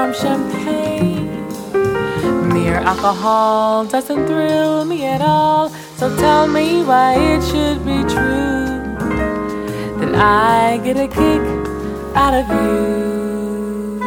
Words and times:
From 0.00 0.14
champagne. 0.14 1.28
Mere 2.54 2.76
alcohol 2.76 3.84
doesn't 3.84 4.26
thrill 4.26 4.86
me 4.86 5.04
at 5.04 5.20
all. 5.20 5.68
So 5.98 6.16
tell 6.16 6.46
me 6.48 6.82
why 6.82 7.16
it 7.32 7.42
should 7.50 7.84
be 7.84 7.98
true 8.14 8.64
that 10.00 10.14
I 10.14 10.80
get 10.82 10.96
a 10.96 11.06
kick 11.06 11.42
out 12.16 12.32
of 12.40 12.46
you. 12.48 14.00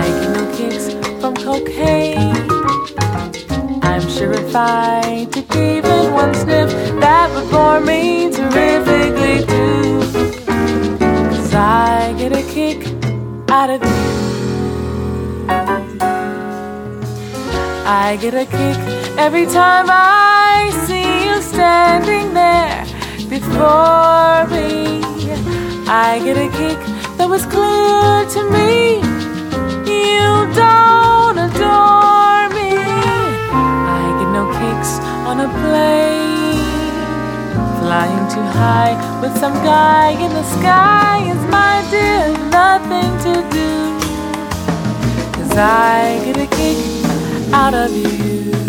I 0.00 0.04
get 0.18 0.30
no 0.38 0.44
kicks 0.56 0.86
from 1.20 1.34
cocaine. 1.34 2.36
I'm 3.82 4.08
sure 4.08 4.32
if 4.32 4.56
I 4.56 5.26
took 5.30 5.54
even 5.54 6.14
one 6.14 6.32
sniff, 6.34 6.70
that 7.00 7.26
would 7.34 7.50
bore 7.50 7.80
me 7.82 8.30
terrifically 8.30 9.44
too. 9.52 10.00
Cause 11.30 11.52
I 11.52 12.14
get 12.16 12.32
a 12.32 12.42
kick 12.54 13.05
out 13.48 13.70
of 13.70 13.82
you. 13.82 14.16
I 17.88 18.18
get 18.20 18.34
a 18.34 18.44
kick 18.44 18.78
every 19.18 19.46
time 19.46 19.86
I 19.88 20.70
see 20.86 21.26
you 21.26 21.40
standing 21.40 22.34
there 22.34 22.84
before 23.28 24.46
me. 24.54 25.02
I 25.88 26.20
get 26.24 26.36
a 26.36 26.48
kick 26.50 26.78
that 27.16 27.28
was 27.28 27.46
clear 27.46 28.26
to 28.34 28.50
me. 28.50 28.96
You 29.86 30.26
don't 30.54 31.38
adore 31.38 32.48
me. 32.56 32.72
I 33.94 34.06
get 34.18 34.30
no 34.32 34.44
kicks 34.58 34.98
on 35.28 35.40
a 35.40 35.48
plane. 35.60 36.35
Flying 37.86 38.28
too 38.28 38.42
high 38.42 38.94
with 39.22 39.38
some 39.38 39.54
guy 39.62 40.10
in 40.10 40.32
the 40.32 40.42
sky 40.58 41.22
is 41.30 41.40
my 41.52 41.86
dear 41.88 42.36
nothing 42.50 43.12
to 43.24 43.34
do. 43.54 43.70
Cause 45.34 45.56
I 45.56 46.20
get 46.24 46.36
a 46.36 46.48
kick 46.56 47.54
out 47.54 47.74
of 47.74 47.92
you. 47.92 48.65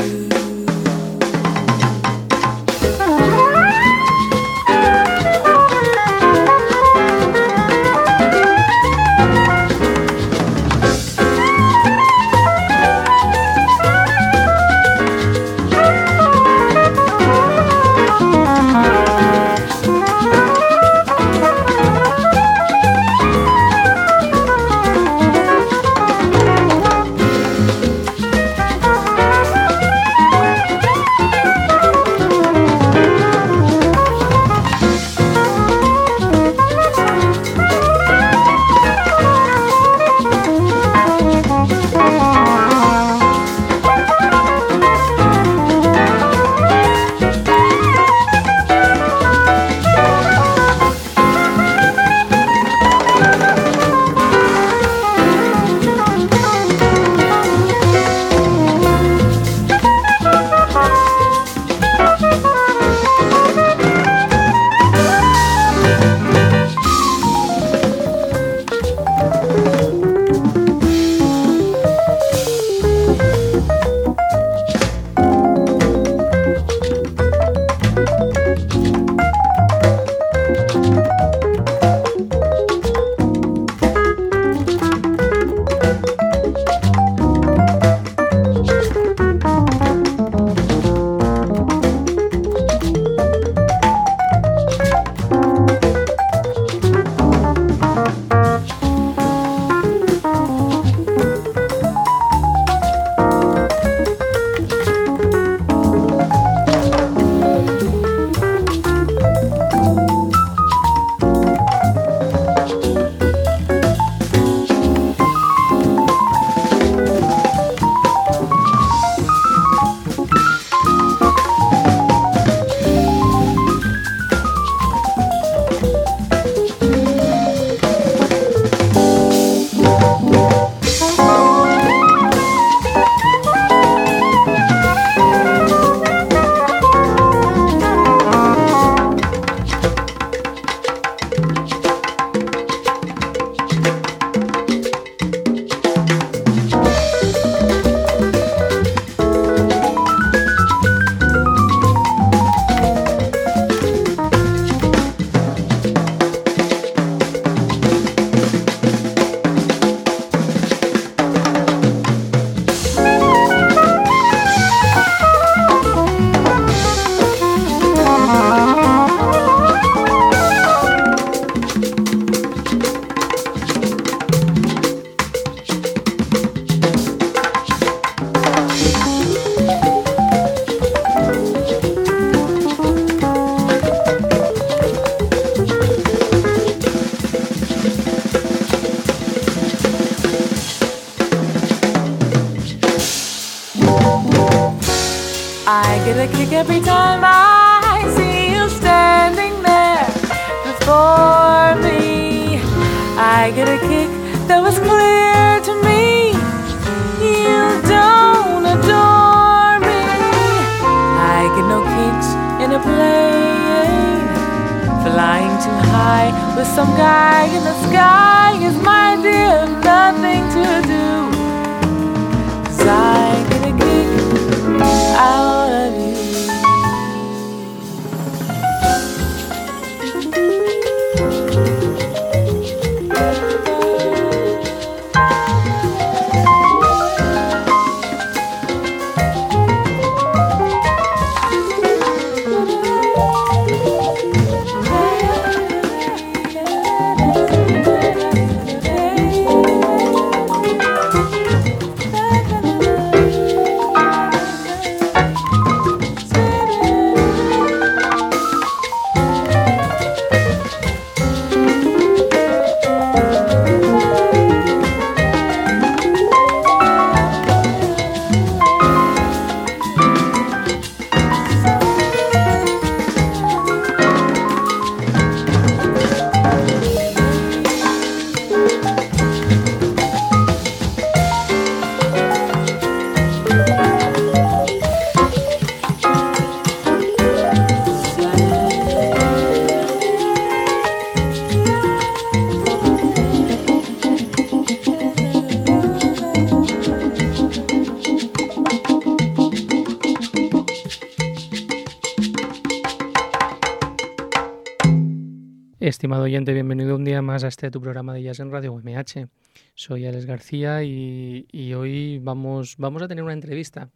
Oyente, 306.37 306.53
bienvenido 306.53 306.95
un 306.95 307.03
día 307.03 307.23
más 307.23 307.43
a 307.43 307.47
este 307.47 307.71
tu 307.71 307.81
programa 307.81 308.13
de 308.13 308.21
Jazz 308.21 308.39
en 308.39 308.51
Radio 308.51 308.71
UMH. 308.71 309.27
Soy 309.73 310.05
Alex 310.05 310.27
García 310.27 310.83
y, 310.83 311.47
y, 311.51 311.73
hoy 311.73 312.19
vamos, 312.19 312.75
vamos 312.77 313.01
a 313.01 313.07
tener 313.07 313.23
una 313.23 313.33
entrevista 313.33 313.89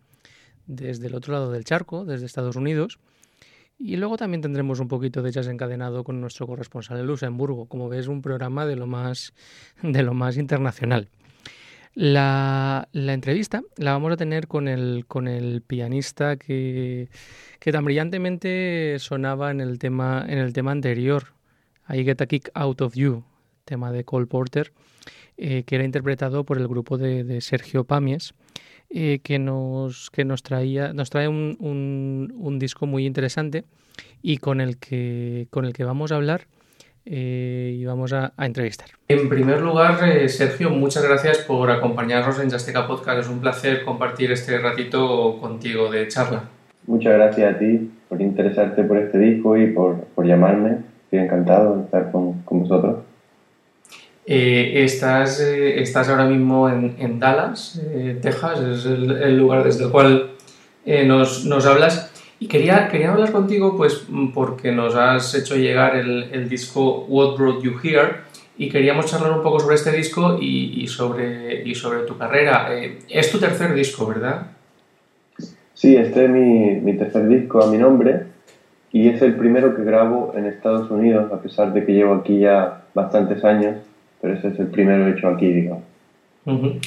desde 0.66 1.06
el 1.06 1.14
otro 1.14 1.34
lado 1.34 1.52
del 1.52 1.66
charco, 1.66 2.04
desde 2.04 2.26
Estados 2.26 2.56
Unidos. 2.56 2.98
Y 3.78 3.96
luego 3.98 4.18
también 4.18 4.42
tendremos 4.42 4.80
un 4.80 4.88
poquito 4.88 5.22
de 5.22 5.32
jazz 5.32 5.46
encadenado 5.46 6.04
con 6.04 6.20
nuestro 6.20 6.48
corresponsal 6.48 6.98
en 6.98 7.06
Luxemburgo. 7.06 7.68
Como 7.68 7.90
ves, 7.90 8.08
un 8.08 8.24
programa 8.24 8.66
de 8.66 8.76
lo 8.76 8.88
más, 8.88 9.34
de 9.84 10.02
lo 10.02 10.16
más 10.16 10.36
internacional. 10.36 11.10
La, 11.94 12.90
la, 12.92 13.14
entrevista 13.14 13.62
la 13.78 13.92
vamos 13.92 14.14
a 14.14 14.18
tener 14.18 14.48
con 14.48 14.68
el, 14.68 15.06
con 15.08 15.28
el 15.28 15.62
pianista 15.62 16.38
que, 16.38 17.08
que 17.60 17.72
tan 17.72 17.86
brillantemente 17.86 18.96
sonaba 18.98 19.52
en 19.52 19.62
el 19.62 19.78
tema, 19.78 20.26
en 20.28 20.40
el 20.40 20.54
tema 20.54 20.72
anterior, 20.72 21.34
I 21.92 22.04
Get 22.04 22.22
a 22.22 22.26
Kick 22.26 22.50
Out 22.54 22.82
of 22.82 22.94
You, 22.96 23.24
tema 23.66 23.92
de 23.92 24.04
Cole 24.04 24.28
Porter, 24.28 24.72
eh, 25.38 25.64
que 25.66 25.76
era 25.76 25.84
interpretado 25.84 26.44
por 26.44 26.58
el 26.58 26.68
grupo 26.68 26.98
de, 26.98 27.24
de 27.24 27.42
Sergio 27.42 27.84
Pamies, 27.84 28.34
eh, 28.90 29.20
que, 29.24 29.40
nos, 29.40 30.10
que 30.12 30.26
nos, 30.26 30.44
traía, 30.44 30.94
nos 30.94 31.10
trae 31.10 31.28
un, 31.28 31.56
un, 31.60 32.34
un, 32.36 32.60
disco 32.60 32.86
muy 32.86 33.06
interesante 33.06 33.64
y 34.22 34.38
con 34.38 34.60
el 34.60 34.78
que, 34.78 35.48
con 35.50 35.66
el 35.66 35.72
que 35.72 35.86
vamos 35.86 36.12
a 36.12 36.16
hablar 36.16 36.48
eh, 37.06 37.78
y 37.80 37.86
vamos 37.86 38.14
a, 38.14 38.34
a, 38.36 38.46
entrevistar. 38.46 38.90
En 39.08 39.30
primer 39.30 39.62
lugar, 39.62 40.08
eh, 40.08 40.28
Sergio, 40.28 40.70
muchas 40.70 41.04
gracias 41.04 41.40
por 41.40 41.72
acompañarnos 41.72 42.40
en 42.40 42.50
Jasteca 42.50 42.86
Podcast. 42.86 43.22
Es 43.22 43.30
un 43.30 43.40
placer 43.40 43.84
compartir 43.86 44.32
este 44.32 44.58
ratito 44.58 45.40
contigo 45.40 45.90
de 45.90 46.08
charla. 46.10 46.50
Muchas 46.86 47.14
gracias 47.14 47.56
a 47.56 47.58
ti 47.58 47.92
por 48.10 48.22
interesarte 48.22 48.84
por 48.84 48.98
este 48.98 49.18
disco 49.18 49.58
y 49.58 49.68
por, 49.68 50.04
por 50.16 50.28
llamarme 50.28 50.91
estoy 51.12 51.26
encantado 51.26 51.76
de 51.76 51.84
estar 51.84 52.10
con, 52.10 52.42
con 52.44 52.62
vosotros. 52.62 53.00
Eh, 54.26 54.84
estás, 54.84 55.42
eh, 55.42 55.82
estás 55.82 56.08
ahora 56.08 56.26
mismo 56.26 56.70
en, 56.70 56.96
en 57.00 57.20
Dallas, 57.20 57.82
eh, 57.84 58.18
Texas, 58.22 58.62
es 58.62 58.86
el, 58.86 59.12
el, 59.12 59.38
lugar 59.38 59.64
desde 59.64 59.86
el 59.86 59.92
cual 59.92 60.32
nos, 61.06 61.46
nos, 61.46 61.66
hablas. 61.66 62.10
Y 62.40 62.48
quería, 62.48 62.88
quería 62.88 63.12
hablar 63.12 63.34
contigo 63.34 63.76
pues 63.76 64.06
porque 64.34 64.72
nos 64.72 64.96
has 64.96 65.36
hecho 65.36 65.58
llegar 65.58 65.98
el, 65.98 66.30
el, 66.32 66.48
disco 66.48 67.06
What 67.10 67.38
Brought 67.38 67.62
You 67.62 67.74
Here 67.84 68.22
y 68.58 68.70
queríamos 68.70 69.08
charlar 69.08 69.34
un 69.34 69.44
poco 69.44 69.60
sobre 69.60 69.76
este 69.76 69.92
disco 69.92 70.38
y, 70.40 70.82
y 70.82 70.88
sobre, 70.88 71.62
y 71.68 71.76
sobre 71.76 72.04
tu 72.04 72.18
carrera. 72.18 72.70
es 73.10 73.32
tu 73.32 73.38
tercer 73.38 73.74
disco, 73.74 74.08
¿verdad? 74.08 74.48
Sí, 75.74 75.96
este 75.96 76.24
es 76.24 76.30
mi, 76.30 76.80
mi 76.80 76.94
tercer 76.94 77.28
disco 77.28 77.62
a 77.62 77.70
mi 77.70 77.78
nombre 77.78 78.31
y 78.94 79.08
es 79.10 79.22
el 79.22 79.36
primero 79.36 79.76
que 79.76 79.84
grabo 79.84 80.34
en 80.36 80.46
Estados 80.46 80.90
Unidos, 80.92 81.32
a 81.32 81.42
pesar 81.42 81.74
de 81.74 81.86
que 81.86 81.94
llevo 81.94 82.16
aquí 82.16 82.40
ya 82.40 82.84
bastantes 82.94 83.44
años, 83.44 83.78
pero 84.22 84.34
ese 84.34 84.50
es 84.50 84.60
el 84.60 84.68
primero 84.68 85.08
hecho 85.08 85.28
aquí, 85.28 85.48
digamos. 85.52 85.84
Uh 86.46 86.80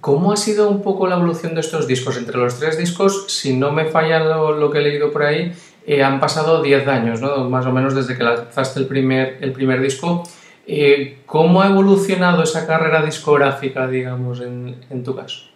¿Cómo 0.00 0.32
ha 0.32 0.36
sido 0.36 0.70
un 0.70 0.80
poco 0.82 1.06
la 1.06 1.16
evolución 1.16 1.54
de 1.54 1.60
estos 1.60 1.86
discos? 1.86 2.16
Entre 2.16 2.36
los 2.38 2.58
tres 2.58 2.78
discos, 2.78 3.26
si 3.28 3.54
no 3.54 3.70
me 3.70 3.84
falla 3.84 4.20
lo, 4.20 4.56
lo 4.56 4.70
que 4.70 4.78
he 4.78 4.80
leído 4.80 5.12
por 5.12 5.24
ahí, 5.24 5.52
eh, 5.86 6.02
han 6.02 6.20
pasado 6.20 6.62
10 6.62 6.88
años, 6.88 7.20
¿no? 7.20 7.50
más 7.50 7.66
o 7.66 7.72
menos 7.72 7.94
desde 7.94 8.16
que 8.16 8.24
lanzaste 8.24 8.80
el 8.80 8.86
primer, 8.86 9.38
el 9.42 9.52
primer 9.52 9.80
disco. 9.82 10.22
Eh, 10.66 11.18
¿Cómo 11.26 11.60
ha 11.60 11.68
evolucionado 11.68 12.42
esa 12.42 12.66
carrera 12.66 13.02
discográfica, 13.02 13.86
digamos, 13.88 14.40
en, 14.40 14.76
en 14.88 15.04
tu 15.04 15.14
caso? 15.14 15.50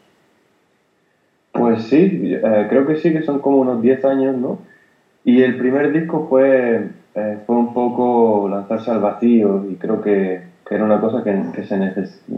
Pues 1.54 1.84
sí, 1.84 2.32
eh, 2.34 2.66
creo 2.68 2.84
que 2.84 2.96
sí, 2.96 3.12
que 3.12 3.22
son 3.22 3.38
como 3.38 3.60
unos 3.60 3.80
10 3.80 4.04
años, 4.04 4.34
¿no? 4.36 4.58
Y 5.24 5.40
el 5.40 5.56
primer 5.56 5.92
disco 5.92 6.26
fue, 6.28 6.88
eh, 7.14 7.38
fue 7.46 7.56
un 7.56 7.72
poco 7.72 8.48
lanzarse 8.50 8.90
al 8.90 8.98
vacío 9.00 9.64
y 9.70 9.76
creo 9.76 10.00
que, 10.02 10.42
que 10.66 10.74
era 10.74 10.84
una 10.84 11.00
cosa 11.00 11.22
que, 11.22 11.62
se 11.62 11.76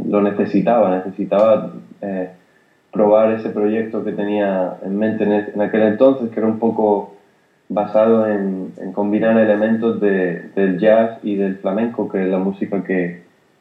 lo 0.07 0.21
necesitaba, 0.21 0.95
necesitaba 0.99 1.73
eh, 2.03 2.29
probar 2.93 3.33
ese 3.33 3.49
proyecto 3.51 4.05
que 4.05 4.13
tenía 4.13 4.77
en 4.83 4.99
mente 4.99 5.25
en, 5.25 5.33
en, 5.33 5.61
aquel 5.63 5.83
entonces, 5.85 6.31
que 6.31 6.41
era 6.41 6.49
un 6.49 6.59
poco 6.59 7.15
basado 7.71 8.29
en, 8.29 8.71
en 8.77 8.93
combinar 8.93 9.39
elementos 9.39 9.99
de, 9.99 10.51
del 10.55 10.79
jazz 10.79 11.19
y 11.23 11.37
del 11.37 11.57
flamenco, 11.57 12.07
que 12.07 12.23
es 12.25 12.29
la 12.29 12.39
música 12.39 12.85
que, 12.85 13.17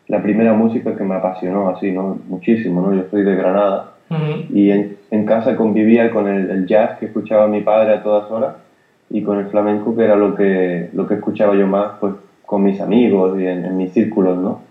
la 0.10 0.22
primera 0.22 0.54
música 0.54 0.98
que 0.98 1.04
me 1.06 1.16
apasionó 1.16 1.70
así, 1.70 1.92
¿no? 1.94 2.20
Muchísimo, 2.28 2.82
¿no? 2.82 2.94
Yo 2.94 3.06
soy 3.10 3.24
de 3.24 3.36
Granada 3.36 3.95
Uh 4.10 4.14
-huh. 4.14 4.46
Y 4.54 4.72
en, 4.72 4.98
en, 5.12 5.26
casa 5.26 5.56
convivía 5.56 6.12
con 6.12 6.28
el, 6.28 6.50
el, 6.50 6.68
jazz 6.68 7.00
que 7.00 7.08
escuchaba 7.08 7.48
mi 7.48 7.62
padre 7.62 7.94
a 7.94 8.04
todas 8.04 8.30
horas 8.30 8.56
y 9.10 9.24
con 9.24 9.40
el 9.40 9.48
flamenco 9.48 9.96
que 9.96 10.04
era 10.04 10.16
lo 10.16 10.36
que, 10.36 10.90
lo 10.94 11.08
que 11.08 11.16
escuchaba 11.16 11.56
yo 11.56 11.66
más 11.68 11.94
pues, 12.00 12.14
con 12.46 12.64
mis 12.64 12.80
amigos 12.80 13.40
y 13.40 13.48
en, 13.48 13.66
en 13.66 13.78
mis 13.78 13.92
círculos, 13.94 14.38
¿no? 14.38 14.62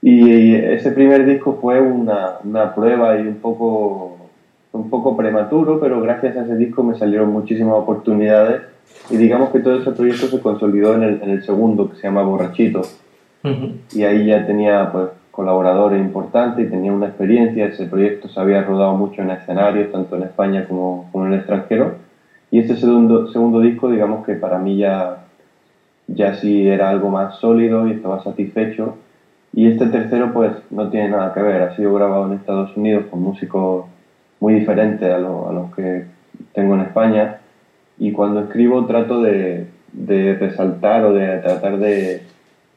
Y, 0.00 0.30
y, 0.30 0.54
ese 0.54 0.92
primer 0.92 1.26
disco 1.26 1.58
fue 1.60 1.80
una, 1.80 2.38
una 2.44 2.74
prueba 2.74 3.18
y 3.18 3.22
un 3.22 3.36
poco, 3.36 4.16
un 4.72 4.88
poco 4.88 5.16
prematuro, 5.16 5.80
pero 5.80 6.00
gracias 6.00 6.36
a 6.36 6.44
ese 6.44 6.56
disco 6.56 6.82
me 6.82 6.96
salieron 6.96 7.30
muchísimas 7.30 7.74
oportunidades 7.74 8.62
y 9.10 9.16
digamos 9.16 9.50
que 9.50 9.60
todo 9.60 9.80
ese 9.80 9.90
proyecto 9.90 10.28
se 10.28 10.40
consolidó 10.40 10.94
en 10.94 11.02
el, 11.02 11.22
en 11.22 11.30
el 11.30 11.42
segundo 11.42 11.90
que 11.90 11.96
se 11.96 12.02
llama 12.04 12.22
Borrachito. 12.22 12.82
Uh 13.44 13.48
-huh. 13.48 13.72
Y 13.92 14.04
ahí 14.04 14.26
ya 14.26 14.46
tenía 14.46 14.90
pues 14.90 15.08
colaboradores 15.38 16.00
importantes 16.00 16.66
y 16.66 16.68
tenía 16.68 16.92
una 16.92 17.06
experiencia, 17.06 17.66
ese 17.66 17.86
proyecto 17.86 18.28
se 18.28 18.40
había 18.40 18.64
rodado 18.64 18.96
mucho 18.96 19.22
en 19.22 19.30
escenarios, 19.30 19.92
tanto 19.92 20.16
en 20.16 20.24
España 20.24 20.66
como, 20.66 21.08
como 21.12 21.26
en 21.26 21.34
el 21.34 21.38
extranjero, 21.38 21.94
y 22.50 22.58
este 22.58 22.74
segundo, 22.74 23.28
segundo 23.28 23.60
disco, 23.60 23.88
digamos 23.88 24.26
que 24.26 24.34
para 24.34 24.58
mí 24.58 24.78
ya, 24.78 25.18
ya 26.08 26.34
sí 26.34 26.66
era 26.66 26.90
algo 26.90 27.08
más 27.10 27.36
sólido 27.36 27.86
y 27.86 27.92
estaba 27.92 28.20
satisfecho, 28.24 28.96
y 29.52 29.68
este 29.68 29.86
tercero 29.86 30.32
pues 30.32 30.50
no 30.70 30.90
tiene 30.90 31.10
nada 31.10 31.32
que 31.32 31.40
ver, 31.40 31.62
ha 31.62 31.76
sido 31.76 31.94
grabado 31.94 32.26
en 32.26 32.32
Estados 32.32 32.76
Unidos 32.76 33.04
con 33.08 33.22
músicos 33.22 33.86
muy 34.40 34.54
diferentes 34.54 35.08
a, 35.08 35.18
lo, 35.18 35.48
a 35.48 35.52
los 35.52 35.72
que 35.72 36.04
tengo 36.52 36.74
en 36.74 36.80
España. 36.80 37.38
Y 37.96 38.10
cuando 38.10 38.40
escribo 38.40 38.86
trato 38.86 39.22
de, 39.22 39.68
de 39.92 40.34
resaltar 40.34 41.04
o 41.04 41.12
de 41.12 41.38
tratar 41.38 41.78
de, 41.78 42.22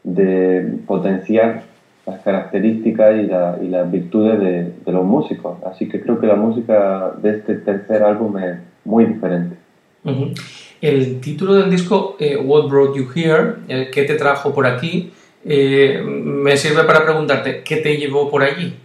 de 0.03 0.77
potenciar 0.85 1.70
las 2.05 2.21
características 2.21 3.15
y, 3.19 3.27
la, 3.27 3.57
y 3.61 3.67
las 3.67 3.91
virtudes 3.91 4.39
de, 4.39 4.73
de, 4.85 4.91
los 4.91 5.05
músicos. 5.05 5.57
Así 5.65 5.87
que 5.87 6.01
creo 6.01 6.19
que 6.19 6.27
la 6.27 6.35
música 6.35 7.11
de 7.21 7.37
este 7.37 7.55
tercer 7.55 8.03
álbum 8.03 8.37
es 8.37 8.57
muy 8.85 9.05
diferente. 9.05 9.55
Uh 10.03 10.09
-huh. 10.09 10.41
El 10.81 11.21
título 11.21 11.53
del 11.53 11.69
disco, 11.69 12.15
eh, 12.19 12.35
What 12.37 12.67
Brought 12.69 12.95
You 12.95 13.07
Here, 13.13 13.53
eh, 13.67 13.91
¿qué 13.93 14.03
te 14.03 14.15
trajo 14.15 14.53
por 14.53 14.65
aquí? 14.65 15.11
Eh, 15.45 16.01
me 16.03 16.57
sirve 16.57 16.83
para 16.83 17.03
preguntarte, 17.03 17.61
¿qué 17.63 17.77
te 17.77 17.97
llevó 17.97 18.29
por 18.29 18.41
allí? 18.41 18.75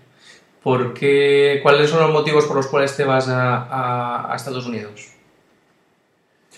¿Por 0.62 0.92
qué, 0.92 1.60
¿Cuáles 1.62 1.88
son 1.88 2.00
los 2.00 2.12
motivos 2.12 2.44
por 2.46 2.56
los 2.56 2.66
cuales 2.66 2.94
te 2.96 3.04
vas 3.04 3.28
a, 3.28 3.62
a, 3.64 4.32
a 4.32 4.36
Estados 4.36 4.66
Unidos? 4.66 5.16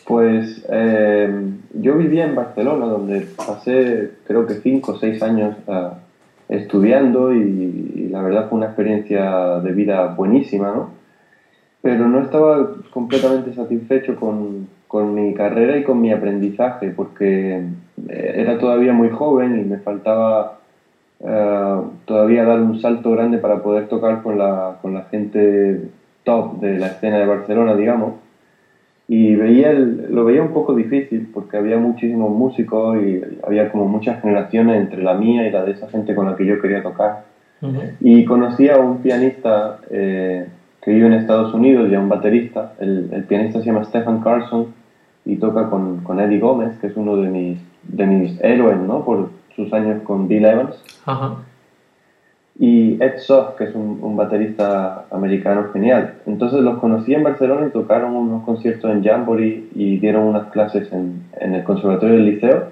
Pues 0.09 0.65
eh, 0.71 1.31
yo 1.75 1.97
vivía 1.99 2.25
en 2.25 2.35
Barcelona, 2.35 2.87
donde 2.87 3.29
pasé 3.37 4.13
creo 4.27 4.47
que 4.47 4.55
cinco 4.55 4.93
o 4.93 4.99
seis 4.99 5.23
años 5.23 5.55
uh, 5.67 5.91
estudiando 6.49 7.35
y, 7.35 8.09
la 8.11 8.23
verdad 8.23 8.49
fue 8.49 8.57
una 8.57 8.67
experiencia 8.67 9.61
de 9.61 9.73
vida 9.73 10.15
buenísima, 10.15 10.73
¿no? 10.73 10.91
Pero 11.83 12.09
no 12.09 12.21
estaba 12.21 12.71
completamente 12.91 13.53
satisfecho 13.53 14.17
con, 14.17 14.67
con 14.89 15.15
mi 15.15 15.35
carrera 15.35 15.77
y 15.77 15.85
con 15.85 16.01
mi 16.01 16.11
aprendizaje, 16.11 16.91
porque 16.91 17.63
era 18.09 18.59
todavía 18.59 18.93
muy 18.93 19.11
joven 19.11 19.61
y 19.61 19.65
me 19.65 19.79
faltaba 19.79 20.59
uh, 21.21 21.83
todavía 22.07 22.45
dar 22.45 22.61
un 22.61 22.81
salto 22.81 23.13
grande 23.13 23.39
para 23.39 23.63
poder 23.63 23.89
tocar 23.89 24.23
con 24.23 24.39
la, 24.39 24.79
con 24.81 24.95
la 24.95 25.03
gente 25.03 25.83
top 26.25 26.61
de 26.61 26.79
la 26.79 26.89
escena 26.89 27.19
de 27.19 27.27
Barcelona, 27.27 27.77
digamos 27.77 28.15
y 29.11 29.35
veía 29.37 29.71
el, 29.71 30.15
lo 30.15 30.27
veía 30.27 30.43
un 30.43 30.53
poco 30.53 30.75
difícil 30.75 31.31
porque 31.33 31.57
había 31.57 31.79
muchísimos 31.79 32.31
músicos 32.31 32.99
y 33.03 33.23
había 33.43 33.73
como 33.73 33.87
muchas 33.87 34.21
generaciones 34.21 34.77
entre 34.77 35.03
la 35.03 35.15
mía 35.15 35.49
y 35.49 35.51
la 35.51 35.65
de 35.65 35.73
esa 35.73 35.89
gente 35.89 36.15
con 36.15 36.27
la 36.27 36.37
que 36.37 36.45
yo 36.45 36.61
quería 36.61 36.83
tocar. 36.83 37.25
Uh 37.63 37.69
-huh. 37.69 37.93
Y 38.01 38.25
conocí 38.27 38.69
a 38.69 38.77
un 38.77 38.99
pianista 38.99 39.79
eh, 39.91 40.47
que 40.83 40.93
vive 40.93 41.07
en 41.07 41.15
Estados 41.15 41.55
Unidos 41.55 41.89
y 41.91 41.95
a 41.95 42.01
un 42.01 42.11
baterista. 42.11 42.75
El, 42.79 43.09
el, 43.11 43.25
pianista 43.25 43.61
se 43.61 43.67
llama 43.67 43.85
Stephen 43.85 44.21
Carson 44.21 44.67
y 45.25 45.37
toca 45.37 45.71
con, 45.71 46.01
con, 46.05 46.21
Eddie 46.21 46.39
Gómez, 46.39 46.79
que 46.79 46.89
es 46.89 46.97
uno 46.97 47.17
de 47.17 47.31
mis, 47.31 47.59
de 47.85 48.07
mis 48.07 48.39
héroes 48.45 48.79
¿no? 48.79 49.05
por 49.07 49.31
sus 49.57 49.73
años 49.73 50.03
con 50.03 50.29
Bill 50.29 50.45
Evans. 50.45 50.77
Uh 51.07 51.11
-huh 51.11 51.48
y 52.59 53.01
Ed 53.01 53.19
Soft, 53.19 53.57
que 53.57 53.65
es 53.65 53.75
un, 53.75 54.17
baterista 54.17 55.05
americano 55.13 55.69
genial. 55.73 56.15
Entonces 56.27 56.61
los 56.61 56.79
conocí 56.79 57.15
en 57.15 57.23
Barcelona 57.23 57.69
y 57.69 57.71
tocaron 57.71 58.17
unos 58.17 58.45
conciertos 58.45 58.91
en 58.91 59.05
Jamboree 59.05 59.69
y 59.75 59.99
dieron 59.99 60.25
unas 60.25 60.51
clases 60.51 60.93
en, 60.93 61.23
en 61.41 61.55
el 61.55 61.63
Conservatorio 61.63 62.17
del 62.17 62.25
Liceo. 62.25 62.65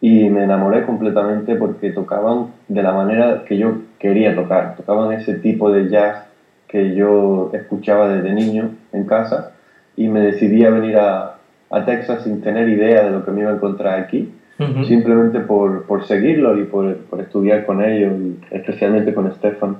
Y 0.00 0.28
me 0.30 0.44
enamoré 0.44 0.84
completamente 0.84 1.54
porque 1.54 1.90
tocaban 1.90 2.48
de 2.66 2.82
la 2.82 2.92
manera 2.92 3.44
que 3.44 3.56
yo 3.56 3.82
quería 3.98 4.34
tocar, 4.34 4.74
tocaban 4.76 5.12
ese 5.12 5.34
tipo 5.34 5.70
de 5.70 5.88
jazz 5.88 6.24
que 6.66 6.94
yo 6.94 7.50
escuchaba 7.52 8.08
desde 8.08 8.32
niño 8.32 8.70
en 8.92 9.04
casa. 9.04 9.52
Y 9.96 10.08
me 10.08 10.20
decidí 10.20 10.64
a 10.64 10.70
venir 10.70 10.96
a, 10.96 11.36
a 11.70 11.84
Texas 11.84 12.24
sin 12.24 12.40
tener 12.40 12.68
idea 12.68 13.04
de 13.04 13.10
lo 13.10 13.24
que 13.24 13.30
me 13.30 13.42
iba 13.42 13.50
a 13.50 13.54
encontrar 13.54 14.00
aquí 14.00 14.32
Uh 14.60 14.64
-huh. 14.64 14.84
simplemente 14.86 15.40
por, 15.40 15.84
por 15.84 16.06
seguirlo 16.06 16.58
y 16.60 16.64
por, 16.64 16.94
por, 17.08 17.18
estudiar 17.22 17.64
con 17.64 17.82
ellos, 17.82 18.12
especialmente 18.50 19.14
con 19.14 19.32
Stefan. 19.34 19.78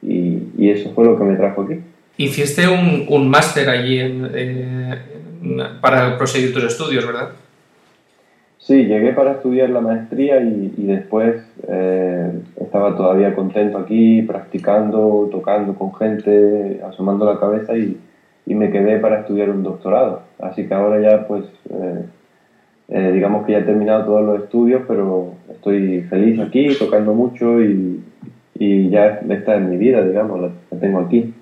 Y, 0.00 0.38
y, 0.56 0.70
eso 0.70 0.90
fue 0.94 1.04
lo 1.04 1.18
que 1.18 1.24
me 1.24 1.36
trajo 1.36 1.62
aquí. 1.62 1.80
Hiciste 2.16 2.66
un, 2.66 3.04
un 3.10 3.28
máster 3.28 3.68
allí 3.68 3.98
en, 3.98 4.30
eh, 4.34 4.94
para 5.82 6.16
proseguir 6.16 6.54
tus 6.54 6.64
estudios, 6.64 7.06
¿verdad? 7.06 7.28
Sí, 8.58 8.86
llegué 8.86 9.12
para 9.12 9.32
estudiar 9.32 9.68
la 9.68 9.82
maestría 9.82 10.40
y, 10.40 10.72
y 10.78 10.86
después 10.86 11.36
eh, 11.68 12.32
estaba 12.58 12.96
todavía 12.96 13.34
contento 13.34 13.76
aquí, 13.76 14.22
practicando, 14.22 15.28
tocando 15.30 15.74
con 15.74 15.94
gente, 15.94 16.80
asomando 16.88 17.26
la 17.26 17.38
cabeza 17.38 17.76
y, 17.76 17.98
y, 18.46 18.54
me 18.54 18.70
quedé 18.70 18.98
para 18.98 19.20
estudiar 19.20 19.50
un 19.50 19.62
doctorado. 19.62 20.22
Así 20.38 20.66
que 20.66 20.72
ahora 20.72 21.02
ya 21.02 21.28
pues... 21.28 21.44
Eh, 21.68 22.04
eh, 22.88 23.12
digamos 23.12 23.44
que 23.44 23.52
ya 23.52 23.58
he 23.58 23.62
terminado 23.62 24.04
todos 24.04 24.24
los 24.24 24.42
estudios, 24.44 24.82
pero 24.86 25.32
estoy 25.50 26.02
feliz 26.02 26.38
aquí, 26.40 26.68
tocando 26.78 27.14
mucho 27.14 27.60
y, 27.62 28.02
y 28.54 28.90
ya 28.90 29.20
esta 29.28 29.56
es 29.56 29.62
mi 29.62 29.76
vida, 29.76 30.02
digamos, 30.02 30.40
la, 30.40 30.50
la 30.70 30.80
tengo 30.80 31.00
aquí. 31.00 31.34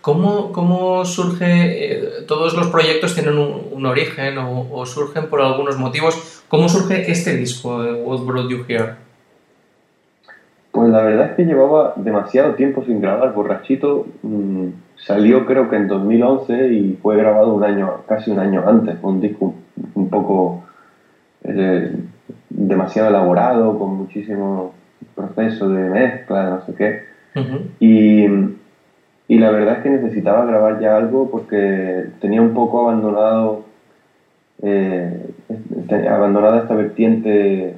¿Cómo, 0.00 0.52
¿Cómo, 0.52 1.04
surge? 1.04 1.46
Eh, 1.46 2.02
todos 2.26 2.54
los 2.54 2.66
proyectos 2.68 3.14
tienen 3.14 3.38
un, 3.38 3.68
un 3.72 3.86
origen 3.86 4.36
o, 4.38 4.66
o, 4.70 4.84
surgen 4.84 5.28
por 5.28 5.40
algunos 5.40 5.78
motivos. 5.78 6.44
¿Cómo 6.48 6.68
surge 6.68 7.10
este 7.10 7.36
disco, 7.36 7.82
eh, 7.84 7.94
What 7.94 8.24
Brought 8.24 8.50
You 8.50 8.64
Here? 8.68 8.94
Pues 10.72 10.90
la 10.90 11.02
verdad 11.02 11.30
es 11.30 11.36
que 11.36 11.44
llevaba 11.44 11.94
demasiado 11.96 12.54
tiempo 12.54 12.84
sin 12.84 13.00
grabar. 13.00 13.32
Borrachito 13.32 14.06
mmm, 14.22 14.68
salió 14.96 15.46
creo 15.46 15.70
que 15.70 15.76
en 15.76 15.88
2011 15.88 16.72
y 16.72 16.98
fue 17.00 17.16
grabado 17.16 17.54
un 17.54 17.64
año, 17.64 18.02
casi 18.06 18.30
un 18.30 18.38
año 18.38 18.64
antes, 18.66 18.96
un 19.02 19.20
disco 19.20 19.54
un 19.94 20.08
poco 20.08 20.64
eh, 21.44 21.94
demasiado 22.48 23.08
elaborado, 23.08 23.78
con 23.78 23.96
muchísimo 23.96 24.72
proceso 25.14 25.68
de 25.68 25.88
mezcla, 25.88 26.50
no 26.50 26.66
sé 26.66 26.74
qué. 26.74 27.00
Uh 27.34 27.44
-huh. 27.44 27.60
y, 27.78 29.34
y, 29.34 29.38
la 29.38 29.50
verdad 29.50 29.78
es 29.78 29.82
que 29.82 29.90
necesitaba 29.90 30.44
grabar 30.44 30.80
ya 30.80 30.96
algo 30.96 31.30
porque 31.30 32.06
tenía 32.20 32.42
un 32.42 32.52
poco 32.52 32.80
abandonado, 32.88 33.64
eh, 34.62 35.30
abandonada 36.10 36.62
esta 36.62 36.74
vertiente 36.74 37.76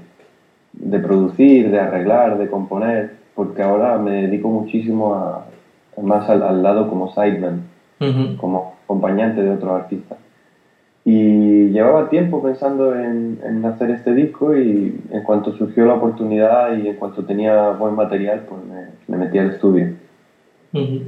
de 0.72 0.98
producir, 0.98 1.70
de 1.70 1.80
arreglar, 1.80 2.38
de 2.38 2.48
componer, 2.48 3.12
porque 3.34 3.62
ahora 3.62 3.98
me 3.98 4.22
dedico 4.22 4.48
muchísimo 4.48 5.14
a, 5.14 5.46
más 6.02 6.28
al, 6.30 6.42
al 6.42 6.62
lado 6.62 6.88
como 6.88 7.12
sideman, 7.12 7.62
uh 8.00 8.04
-huh. 8.04 8.36
como 8.38 8.74
acompañante 8.84 9.42
de 9.42 9.50
otros 9.50 9.82
artistas. 9.82 10.21
Y 11.04 11.70
llevaba 11.70 12.08
tiempo 12.08 12.40
pensando 12.42 12.94
en, 12.94 13.40
en, 13.44 13.64
hacer 13.64 13.90
este 13.90 14.14
disco 14.14 14.56
y 14.56 15.00
en 15.10 15.22
cuanto 15.24 15.52
surgió 15.56 15.84
la 15.84 15.94
oportunidad 15.94 16.76
y 16.76 16.86
en 16.86 16.94
cuanto 16.94 17.24
tenía 17.24 17.70
buen 17.70 17.96
material, 17.96 18.44
pues 18.48 18.60
me, 18.64 18.86
me 19.08 19.24
metí 19.24 19.38
al 19.38 19.50
estudio. 19.50 19.94
Uh 20.72 20.78
-huh. 20.78 21.02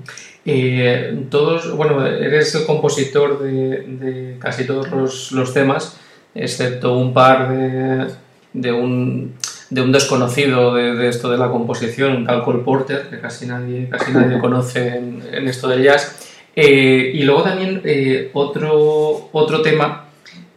eh, 0.45 1.27
todos, 1.31 1.77
bueno, 1.77 2.05
eres 2.05 2.55
el 2.57 2.67
compositor 2.67 3.39
de, 3.41 3.87
de 3.87 4.37
casi 4.39 4.67
todos 4.67 4.91
los, 4.91 5.33
los, 5.33 5.55
temas, 5.55 5.99
excepto 6.35 6.99
un 6.99 7.15
par 7.15 7.49
de, 7.51 8.09
de, 8.53 8.73
un, 8.73 9.35
de 9.71 9.81
un 9.81 9.93
desconocido 9.93 10.75
de, 10.75 10.97
de, 10.97 11.09
esto 11.09 11.31
de 11.31 11.39
la 11.39 11.51
composición, 11.51 12.25
Cal 12.27 12.43
Cole 12.43 12.65
Porter, 12.65 13.09
que 13.09 13.21
casi 13.21 13.47
nadie, 13.47 13.89
casi 13.89 14.13
nadie 14.13 14.39
conoce 14.47 14.97
en, 14.97 15.23
en 15.33 15.49
esto 15.49 15.69
del 15.69 15.83
jazz. 15.85 16.24
Eh, 16.56 17.11
y 17.14 17.23
luego 17.25 17.42
también 17.42 17.80
eh, 17.84 18.30
otro, 18.32 19.28
otro 19.32 19.61
tema, 19.62 20.06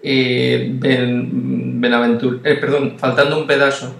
eh, 0.03 0.69
ben, 0.73 1.81
Benaventur, 1.81 2.41
eh, 2.43 2.55
perdón, 2.55 2.95
faltando 2.97 3.39
un 3.39 3.47
pedazo, 3.47 3.95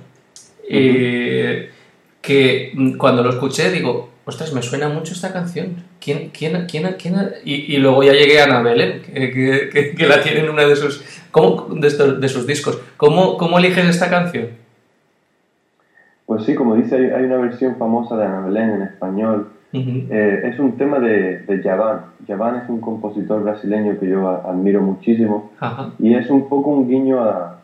que 2.21 2.73
cuando 2.97 3.23
lo 3.23 3.29
escuché 3.29 3.71
digo, 3.71 4.09
ostras, 4.25 4.53
me 4.53 4.61
suena 4.61 4.89
mucho 4.89 5.13
esta 5.13 5.33
canción. 5.33 5.83
¿Quién, 5.99 6.29
quién, 6.29 6.67
quién, 6.67 6.95
quién? 6.99 7.15
Y, 7.43 7.73
y, 7.73 7.77
luego 7.77 8.03
ya 8.03 8.11
llegué 8.11 8.41
a 8.41 8.43
Ana 8.43 8.61
Belén, 8.61 9.01
que, 9.01 9.69
que, 9.71 9.95
que, 9.95 10.07
la 10.07 10.21
tiene 10.21 10.41
en 10.41 10.49
uno 10.49 10.67
de 10.67 10.75
sus, 10.75 11.03
¿cómo, 11.31 11.67
de, 11.73 11.87
estos, 11.87 12.19
de 12.21 12.29
sus 12.29 12.45
discos. 12.45 12.79
¿Cómo, 12.97 13.37
¿Cómo 13.37 13.57
eliges 13.57 13.85
esta 13.85 14.09
canción? 14.09 14.49
Pues 16.25 16.43
sí, 16.43 16.53
como 16.53 16.75
dice, 16.75 16.97
hay, 16.97 17.05
hay 17.05 17.23
una 17.23 17.37
versión 17.37 17.77
famosa 17.77 18.17
de 18.17 18.25
Ana 18.25 18.41
Belén 18.41 18.69
en 18.71 18.81
español 18.81 19.56
Uh 19.77 19.83
-huh. 19.85 20.07
eh, 20.09 20.41
es 20.49 20.59
un 20.59 20.77
tema 20.77 20.99
de, 20.99 21.39
de 21.39 21.61
Javan. 21.61 22.01
Javan 22.27 22.55
es 22.55 22.69
un 22.69 22.81
compositor 22.81 23.43
brasileño 23.43 23.99
que 23.99 24.07
yo 24.07 24.27
admiro 24.27 24.81
muchísimo 24.81 25.51
uh 25.61 25.65
-huh. 25.65 25.91
y 25.99 26.15
es 26.15 26.29
un 26.29 26.49
poco 26.49 26.71
un 26.71 26.87
guiño 26.87 27.19
a, 27.19 27.59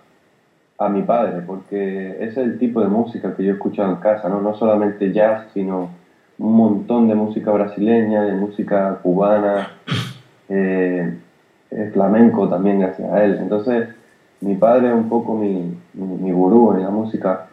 a, 0.78 0.90
mi 0.90 1.02
padre, 1.02 1.42
porque 1.46 2.18
es 2.20 2.38
el 2.38 2.58
tipo 2.60 2.82
de 2.82 2.88
música 2.88 3.36
que 3.36 3.44
yo 3.44 3.52
he 3.52 3.54
escuchado 3.54 3.90
en 3.90 3.98
casa, 3.98 4.30
¿no? 4.30 4.42
no 4.42 4.54
solamente 4.56 5.12
jazz, 5.12 5.48
sino 5.54 5.90
un 6.40 6.56
montón 6.56 7.08
de 7.08 7.16
música 7.16 7.52
brasileña, 7.52 8.24
de 8.24 8.34
música 8.34 9.00
cubana, 9.02 9.70
eh, 10.50 11.18
flamenco 11.94 12.48
también 12.50 12.80
gracias 12.80 13.12
a 13.12 13.24
él. 13.24 13.38
Entonces, 13.42 13.90
mi 14.42 14.56
padre 14.56 14.90
es 14.90 14.94
un 14.94 15.10
poco 15.10 15.36
mi, 15.36 15.76
mi, 15.94 16.08
mi 16.18 16.32
gurú 16.32 16.74
en 16.74 16.84
la 16.84 16.90
música 16.90 17.48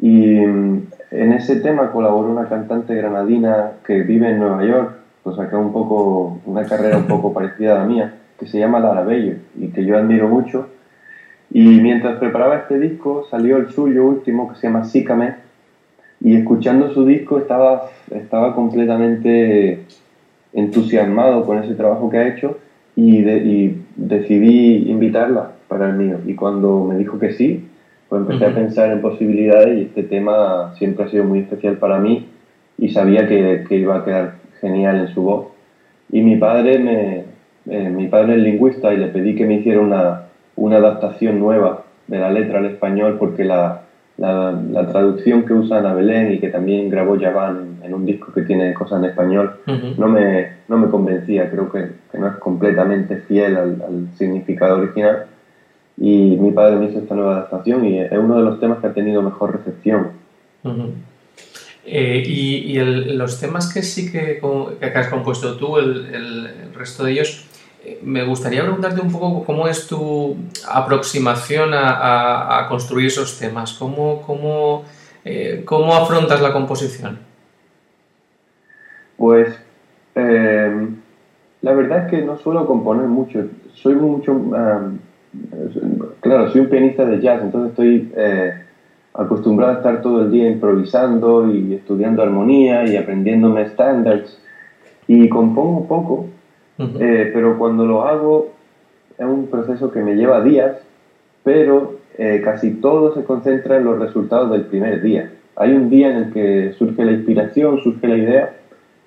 y 0.00 0.36
en 0.38 1.32
ese 1.32 1.56
tema 1.56 1.90
colaboró 1.90 2.30
una 2.30 2.48
cantante 2.48 2.94
granadina 2.94 3.72
que 3.84 4.02
vive 4.02 4.30
en 4.30 4.38
Nueva 4.38 4.64
York, 4.64 4.92
o 5.24 5.34
sea 5.34 5.48
que 5.48 5.56
es 5.56 5.60
un 5.60 5.72
poco, 5.72 6.40
una 6.46 6.64
carrera 6.64 6.98
un 6.98 7.06
poco 7.06 7.32
parecida 7.32 7.74
a 7.74 7.78
la 7.78 7.84
mía, 7.84 8.14
que 8.38 8.46
se 8.46 8.58
llama 8.58 8.80
Lara 8.80 9.02
Bello 9.02 9.34
y 9.58 9.68
que 9.68 9.84
yo 9.84 9.96
admiro 9.96 10.28
mucho. 10.28 10.68
Y 11.50 11.80
mientras 11.80 12.18
preparaba 12.18 12.56
este 12.56 12.78
disco 12.78 13.26
salió 13.30 13.56
el 13.56 13.70
suyo 13.70 14.04
último 14.04 14.48
que 14.48 14.56
se 14.56 14.68
llama 14.68 14.84
Sícame 14.84 15.34
y 16.20 16.36
escuchando 16.36 16.92
su 16.92 17.04
disco 17.04 17.38
estaba, 17.38 17.88
estaba 18.10 18.54
completamente 18.54 19.84
entusiasmado 20.52 21.44
con 21.46 21.58
ese 21.58 21.74
trabajo 21.74 22.10
que 22.10 22.18
ha 22.18 22.28
hecho 22.28 22.58
y, 22.94 23.20
y 23.28 23.84
decidí 23.96 24.90
invitarla 24.90 25.52
para 25.68 25.88
el 25.88 25.94
mío. 25.94 26.18
Y 26.26 26.34
cuando 26.34 26.84
me 26.84 26.96
dijo 26.96 27.18
que 27.18 27.32
sí, 27.32 27.67
pues 28.08 28.22
empecé 28.22 28.46
a 28.46 28.54
pensar 28.54 28.90
en 28.90 29.02
posibilidades 29.02 29.78
y 29.78 29.82
este 29.82 30.02
tema 30.04 30.74
siempre 30.78 31.04
ha 31.04 31.08
sido 31.08 31.24
muy 31.24 31.40
especial 31.40 31.76
para 31.76 31.98
mí 31.98 32.26
y 32.78 32.88
sabía 32.90 33.28
que, 33.28 33.64
que 33.68 33.76
iba 33.76 33.96
a 33.96 34.04
quedar 34.04 34.34
genial 34.60 35.00
en 35.00 35.08
su 35.08 35.22
voz. 35.22 35.48
Y 36.10 36.22
mi 36.22 36.36
padre, 36.36 36.78
me, 36.78 37.24
eh, 37.66 37.90
mi 37.90 38.08
padre 38.08 38.36
es 38.36 38.42
lingüista 38.42 38.94
y 38.94 38.96
le 38.96 39.08
pedí 39.08 39.34
que 39.34 39.44
me 39.44 39.54
hiciera 39.54 39.80
una, 39.80 40.22
una 40.56 40.76
adaptación 40.76 41.38
nueva 41.38 41.84
de 42.06 42.18
la 42.18 42.30
letra 42.30 42.60
al 42.60 42.66
español 42.66 43.16
porque 43.18 43.44
la, 43.44 43.82
la, 44.16 44.52
la, 44.52 44.86
traducción 44.86 45.44
que 45.44 45.52
usa 45.52 45.78
Ana 45.78 45.92
Belén 45.92 46.32
y 46.32 46.38
que 46.38 46.48
también 46.48 46.88
grabó 46.88 47.16
Yaván 47.16 47.80
en, 47.82 47.92
un 47.92 48.06
disco 48.06 48.32
que 48.32 48.42
tiene 48.42 48.72
cosas 48.72 49.00
en 49.00 49.10
español 49.10 49.60
no, 49.98 50.08
me, 50.08 50.48
no 50.66 50.78
me 50.78 50.88
convencía, 50.88 51.50
creo 51.50 51.70
que, 51.70 51.90
que 52.10 52.18
no 52.18 52.28
es 52.28 52.36
completamente 52.36 53.18
fiel 53.28 53.56
al, 53.56 53.82
al 53.82 54.08
significado 54.16 54.78
original 54.78 55.26
y 56.00 56.36
mi 56.36 56.52
padre 56.52 56.76
me 56.76 56.86
hizo 56.86 57.00
esta 57.00 57.14
nueva 57.14 57.32
adaptación 57.32 57.84
y 57.84 57.98
es 57.98 58.12
uno 58.12 58.36
de 58.36 58.44
los 58.44 58.60
temas 58.60 58.78
que 58.78 58.86
ha 58.86 58.94
tenido 58.94 59.20
mejor 59.20 59.56
recepción. 59.56 60.12
Uh 60.62 60.70
-huh. 60.70 60.90
eh, 61.84 62.22
y, 62.24 62.72
y 62.72 62.78
el, 62.78 63.18
los 63.18 63.40
temas 63.40 63.72
que 63.72 63.82
sí 63.82 64.10
que, 64.12 64.40
que 64.80 64.86
has 64.98 65.08
compuesto 65.08 65.56
tú, 65.56 65.78
el, 65.78 66.06
el, 66.14 66.74
resto 66.74 67.04
de 67.04 67.12
ellos, 67.12 67.46
eh, 67.84 67.98
me 68.02 68.22
gustaría 68.24 68.62
preguntarte 68.62 69.00
un 69.00 69.10
poco 69.10 69.44
cómo 69.44 69.66
es 69.66 69.88
tu 69.88 70.36
aproximación 70.68 71.74
a, 71.74 71.90
a, 71.90 72.64
a 72.64 72.68
construir 72.68 73.06
esos 73.06 73.36
temas, 73.36 73.72
cómo, 73.72 74.22
cómo, 74.22 74.84
eh, 75.24 75.62
cómo 75.64 75.94
afrontas 75.94 76.40
la 76.40 76.52
composición. 76.52 77.18
Pues 79.16 79.48
la 81.60 81.72
verdad 81.72 82.04
es 82.04 82.10
que 82.10 82.22
no 82.22 82.38
suelo 82.38 82.66
componer 82.66 83.06
mucho, 83.06 83.46
soy 83.74 83.94
mucho... 83.94 84.32
Um, 84.32 84.98
claro, 86.28 86.50
soy 86.50 86.60
un 86.62 86.68
pianista 86.68 87.04
de 87.04 87.20
jazz, 87.20 87.42
entonces 87.42 87.70
estoy 87.70 88.12
eh, 88.16 88.52
acostumbrado 89.14 89.72
a 89.72 89.76
estar 89.76 90.02
todo 90.02 90.22
el 90.22 90.30
día 90.30 90.48
improvisando 90.48 91.50
y 91.50 91.74
estudiando 91.74 92.22
armonía 92.22 92.84
y 92.86 92.96
aprendiéndome 92.96 93.66
standards 93.68 94.40
y 95.06 95.28
compongo 95.28 95.88
poco, 95.88 96.26
uh 96.78 96.82
-huh. 96.82 97.00
eh, 97.00 97.30
pero 97.32 97.58
cuando 97.58 97.86
lo 97.86 98.04
hago 98.04 98.52
es 99.18 99.26
un 99.26 99.48
proceso 99.48 99.90
que 99.90 100.00
me 100.02 100.14
lleva 100.14 100.42
días, 100.42 100.76
pero 101.42 101.96
eh, 102.18 102.40
casi 102.44 102.72
todo 102.74 103.14
se 103.14 103.24
concentra 103.24 103.78
en 103.78 103.84
los 103.84 103.98
resultados 103.98 104.50
del 104.50 104.62
primer 104.62 105.00
día. 105.02 105.32
Hay 105.56 105.72
un 105.72 105.88
día 105.88 106.10
en 106.10 106.16
el 106.16 106.32
que 106.32 106.72
surge 106.78 107.04
la 107.04 107.12
inspiración, 107.12 107.78
surge 107.82 108.06
la 108.06 108.16
idea, 108.16 108.56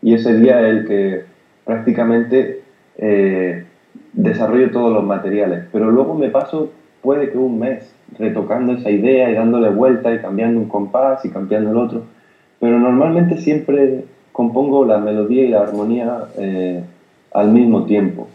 y 0.01 0.15
ese 0.15 0.37
día 0.37 0.59
es 0.67 0.75
el 0.75 0.87
que 0.87 1.23
prácticamente 1.65 2.61
eh, 2.97 3.65
desarrollo 4.13 4.71
todos 4.71 4.93
los 4.93 5.03
materiales, 5.03 5.65
pero 5.71 5.91
luego 5.91 6.15
me 6.15 6.29
paso, 6.29 6.71
puede 7.01 7.31
que 7.31 7.37
un 7.37 7.59
mes, 7.59 7.93
retocando 8.17 8.73
esa 8.73 8.89
idea 8.89 9.31
y 9.31 9.35
dándole 9.35 9.69
vuelta 9.69 10.13
y 10.13 10.19
cambiando 10.19 10.59
un 10.59 10.67
compás 10.67 11.23
y 11.25 11.29
cambiando 11.29 11.71
el 11.71 11.77
otro, 11.77 12.03
pero 12.59 12.79
normalmente 12.79 13.37
siempre 13.37 14.05
compongo 14.31 14.85
la 14.85 14.97
melodía 14.97 15.43
y 15.43 15.49
la 15.49 15.61
armonía 15.61 16.25
eh, 16.37 16.83
al 17.33 17.51
mismo 17.51 17.85
tiempo. 17.85 18.27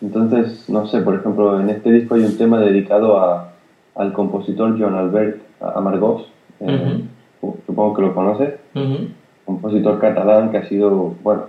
Entonces, 0.00 0.68
no 0.68 0.86
sé, 0.86 1.00
por 1.00 1.16
ejemplo, 1.16 1.60
en 1.60 1.70
este 1.70 1.90
disco 1.90 2.14
hay 2.14 2.22
un 2.22 2.36
tema 2.36 2.60
dedicado 2.60 3.18
a, 3.18 3.52
al 3.96 4.12
compositor 4.12 4.78
John 4.78 4.94
Albert 4.94 5.40
Amargós, 5.60 6.30
eh, 6.60 7.02
uh 7.42 7.48
-huh. 7.48 7.54
supongo 7.66 7.94
que 7.94 8.02
lo 8.02 8.14
conoces, 8.14 8.54
uh 8.74 8.78
-huh. 8.78 9.08
compositor 9.44 9.98
catalán 9.98 10.50
que 10.50 10.58
ha 10.58 10.64
sido, 10.66 11.14
bueno, 11.22 11.42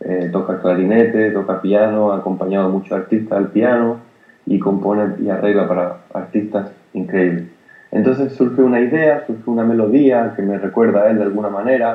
eh, 0.00 0.30
toca 0.32 0.60
clarinete, 0.60 1.32
toca 1.32 1.60
piano, 1.60 2.12
ha 2.12 2.16
acompañado 2.18 2.66
a 2.66 2.70
muchos 2.70 2.92
artistas 2.92 3.36
al 3.38 3.48
piano 3.48 4.05
y 4.46 4.58
compone 4.58 5.14
y 5.22 5.28
arregla 5.28 5.68
para 5.68 5.96
artistas 6.14 6.70
increíbles. 6.94 7.44
Entonces 7.90 8.32
surge 8.32 8.62
una 8.62 8.80
idea, 8.80 9.24
surge 9.26 9.48
una 9.50 9.64
melodía 9.64 10.32
que 10.36 10.42
me 10.42 10.58
recuerda 10.58 11.02
a 11.02 11.10
él 11.10 11.18
de 11.18 11.24
alguna 11.24 11.48
manera 11.48 11.94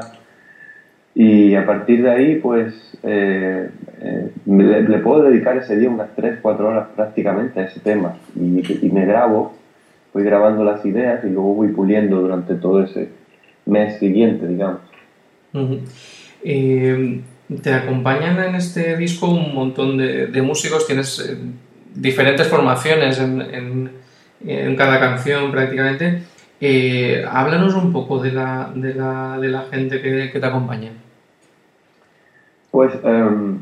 y 1.14 1.56
a 1.56 1.66
partir 1.66 2.04
de 2.04 2.12
ahí 2.12 2.36
pues 2.36 2.74
eh, 3.04 3.70
eh, 4.02 4.32
le, 4.46 4.84
le, 4.84 4.98
puedo 5.00 5.24
dedicar 5.24 5.58
ese 5.58 5.78
día 5.78 5.90
unas 5.90 6.16
3-4 6.16 6.60
horas 6.60 6.88
prácticamente 6.96 7.60
a 7.60 7.64
ese 7.66 7.82
tema 7.82 8.16
y, 8.36 8.86
y, 8.86 8.90
me 8.92 9.06
grabo, 9.06 9.54
voy 10.14 10.24
grabando 10.24 10.64
las 10.64 10.86
ideas 10.86 11.24
y 11.26 11.28
luego 11.28 11.54
voy 11.54 11.70
puliendo 11.70 12.22
durante 12.22 12.56
todo 12.56 12.84
ese 12.84 13.10
mes 13.66 14.00
siguiente, 14.00 14.48
digamos. 14.48 14.82
Uh 15.54 15.60
-huh. 15.60 15.80
eh 16.44 17.22
te 17.62 17.74
acompañan 17.74 18.42
en 18.42 18.56
este 18.56 18.96
disco 18.98 19.30
un 19.30 19.54
montón 19.54 19.98
de, 19.98 20.28
de 20.28 20.42
músicos, 20.42 20.88
tienes 20.88 21.20
eh, 21.20 21.38
diferentes 21.94 22.48
formaciones 22.48 23.20
en, 23.20 23.42
en, 23.42 23.92
en, 24.46 24.76
cada 24.76 25.00
canción 25.00 25.52
prácticamente. 25.52 26.24
Eh, 26.60 27.26
háblanos 27.30 27.76
un 27.76 27.92
poco 27.92 28.20
de 28.20 28.32
la, 28.32 28.72
de 28.76 28.94
la, 28.94 29.38
de 29.40 29.48
la 29.50 29.62
gente 29.64 30.02
que, 30.02 30.30
que, 30.32 30.40
te 30.40 30.46
acompaña. 30.46 30.92
Pues 32.70 32.94
um, 33.04 33.60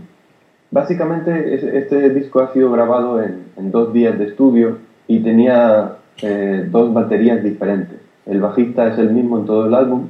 básicamente 0.69 1.77
este 1.77 2.09
disco 2.09 2.41
ha 2.41 2.53
sido 2.53 2.71
grabado 2.71 3.23
en, 3.23 3.45
en 3.57 3.71
dos 3.71 3.93
días 3.93 4.19
de 4.19 4.25
estudio 4.25 4.77
y 5.07 5.19
tenía 5.19 5.95
eh, 6.21 6.67
dos 6.69 6.93
baterías 6.93 7.41
diferentes. 7.43 7.97
El 8.25 8.41
bajista 8.41 8.87
es 8.89 8.99
el 8.99 9.11
mismo 9.11 9.39
en 9.39 9.45
todo 9.45 9.65
el 9.65 9.73
álbum, 9.73 10.09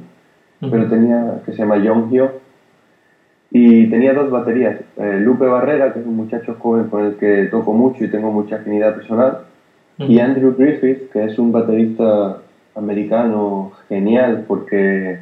uh 0.60 0.66
-huh. 0.66 0.70
pero 0.70 0.88
tenía 0.88 1.40
que 1.46 1.52
se 1.52 1.58
llama 1.58 1.78
Young 1.78 2.10
Hyo 2.10 2.39
y 3.50 3.88
tenía 3.88 4.14
dos 4.14 4.30
baterías, 4.30 4.76
eh, 4.96 5.18
Lupe 5.20 5.44
Barrera, 5.44 5.92
que 5.92 6.00
es 6.00 6.06
un 6.06 6.16
muchacho 6.16 6.56
joven 6.58 6.84
con 6.84 7.04
el 7.04 7.16
que 7.16 7.48
toco 7.50 7.72
mucho 7.72 8.04
y 8.04 8.08
tengo 8.08 8.30
mucha 8.30 8.56
afinidad 8.56 8.94
personal, 8.94 9.38
uh 9.98 10.02
-huh. 10.02 10.08
y 10.08 10.20
Andrew 10.20 10.54
Griffith, 10.56 11.10
que 11.10 11.24
es 11.24 11.38
un 11.38 11.50
baterista 11.50 12.38
americano 12.76 13.72
genial 13.88 14.44
porque 14.46 15.18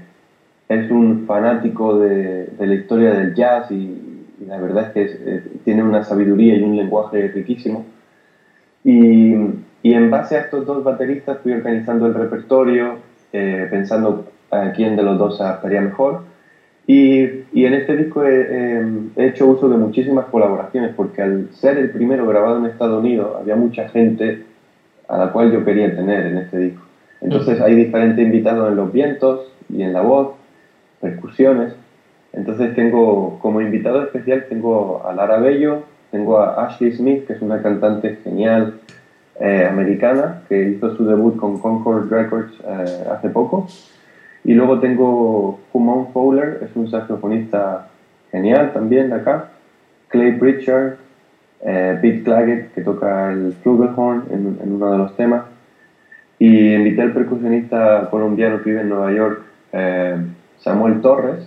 es 0.69 0.91
un 0.91 1.25
fanático 1.27 1.99
de, 1.99 2.47
de 2.59 2.67
la 2.67 2.75
historia 2.75 3.15
del 3.15 3.35
jazz 3.35 3.71
y, 3.71 4.35
y 4.41 4.45
la 4.47 4.59
verdad 4.59 4.89
es 4.89 4.91
que 4.93 5.03
es, 5.05 5.21
eh, 5.27 5.43
tiene 5.65 5.83
una 5.83 6.05
sabiduría 6.05 6.55
y 6.55 6.63
un 6.63 6.77
lenguaje 6.77 7.29
riquísimo. 7.29 7.87
Y, 8.85 9.35
y, 9.83 9.95
en 9.95 10.11
base 10.11 10.37
a 10.37 10.41
estos 10.43 10.67
dos 10.67 10.85
bateristas 10.85 11.39
fui 11.43 11.53
organizando 11.53 12.07
el 12.07 12.15
repertorio, 12.15 12.99
eh, 13.33 13.67
pensando 13.71 14.27
a 14.51 14.73
quién 14.73 14.97
de 14.97 15.03
los 15.03 15.19
dos 15.19 15.41
estaría 15.41 15.81
mejor 15.81 16.28
y, 16.89 17.45
y, 17.53 17.67
en 17.67 17.75
este 17.75 17.97
disco 17.97 18.25
he, 18.25 18.47
eh, 18.49 18.83
he, 19.17 19.27
hecho 19.27 19.47
uso 19.47 19.69
de 19.69 19.77
muchísimas 19.77 20.25
colaboraciones, 20.27 20.95
porque 20.97 21.21
al 21.21 21.51
ser 21.53 21.77
el 21.77 21.91
primero 21.91 22.27
grabado 22.27 22.57
en 22.57 22.65
Estados 22.65 22.99
Unidos, 22.99 23.37
había 23.39 23.57
mucha 23.57 23.91
gente 23.91 24.45
a 25.07 25.19
la 25.19 25.31
cual 25.31 25.53
yo 25.53 25.67
quería 25.67 25.95
tener 25.95 26.25
en 26.25 26.39
este 26.39 26.59
disco. 26.59 26.83
Entonces 27.21 27.61
hay 27.61 27.75
diferentes 27.75 28.25
invitados 28.25 28.71
en 28.71 28.77
los 28.77 28.91
vientos 28.91 29.53
y 29.69 29.83
en 29.83 29.93
la 29.93 30.01
voz, 30.01 30.31
percusiones. 31.03 31.75
Entonces 32.33 32.75
tengo 32.75 33.39
como 33.41 33.61
invitado 33.61 34.03
especial 34.03 34.47
tengo 34.49 35.03
a 35.07 35.13
Lara 35.13 35.41
Bello, 35.41 35.83
tengo 36.11 36.39
a 36.39 36.65
Ashley 36.65 36.93
Smith, 36.93 37.27
que 37.27 37.35
es 37.35 37.43
una 37.43 37.61
cantante 37.61 38.17
genial 38.25 38.81
eh, 39.39 39.69
americana, 39.71 40.41
que 40.49 40.71
hizo 40.71 40.97
su 40.97 41.05
debut 41.05 41.37
con 41.37 41.59
Concord 41.59 42.11
Records 42.11 42.55
eh, 42.67 43.05
hace 43.11 43.29
poco. 43.29 43.67
Y 44.49 44.55
luego 44.55 44.81
tengo 44.81 45.61
Humon 45.75 46.11
Fowler, 46.15 46.61
es 46.63 46.75
un 46.75 46.91
saxofonista 46.91 47.89
genial 48.31 48.73
también 48.73 49.11
de 49.11 49.17
acá. 49.17 49.51
Clay 50.09 50.39
Pritchard, 50.39 50.95
eh, 51.61 51.99
Pete 52.01 52.23
Claggett, 52.23 52.73
que 52.73 52.81
toca 52.81 53.31
el 53.31 53.53
flugelhorn 53.63 54.25
en, 54.31 54.59
en, 54.63 54.73
uno 54.73 54.91
de 54.91 54.97
los 54.97 55.15
temas. 55.17 55.43
Y 56.39 56.73
invité 56.73 57.03
al 57.03 57.13
percusionista 57.13 58.09
colombiano 58.11 58.63
que 58.63 58.71
vive 58.71 58.81
en 58.81 58.89
Nueva 58.89 59.13
York, 59.13 59.43
eh, 59.75 60.17
Samuel 60.61 61.03
Torres. 61.03 61.47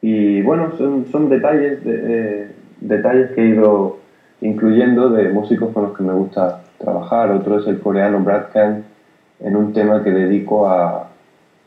Y 0.00 0.40
bueno, 0.40 0.72
son, 0.78 1.04
son 1.12 1.28
detalles, 1.28 1.84
de, 1.84 2.00
eh, 2.02 2.50
detalles 2.80 3.32
que 3.32 3.42
he 3.42 3.48
ido 3.48 3.98
incluyendo 4.40 5.10
de 5.10 5.28
músicos 5.28 5.74
con 5.74 5.82
los 5.82 5.94
que 5.98 6.02
me 6.02 6.14
gusta 6.14 6.62
trabajar. 6.78 7.30
Otro 7.30 7.60
es 7.60 7.66
el 7.66 7.78
coreano 7.78 8.20
Brad 8.20 8.44
Khan, 8.54 8.84
en 9.40 9.54
un 9.54 9.74
tema 9.74 10.02
que 10.02 10.12
dedico 10.12 10.66
a, 10.66 11.08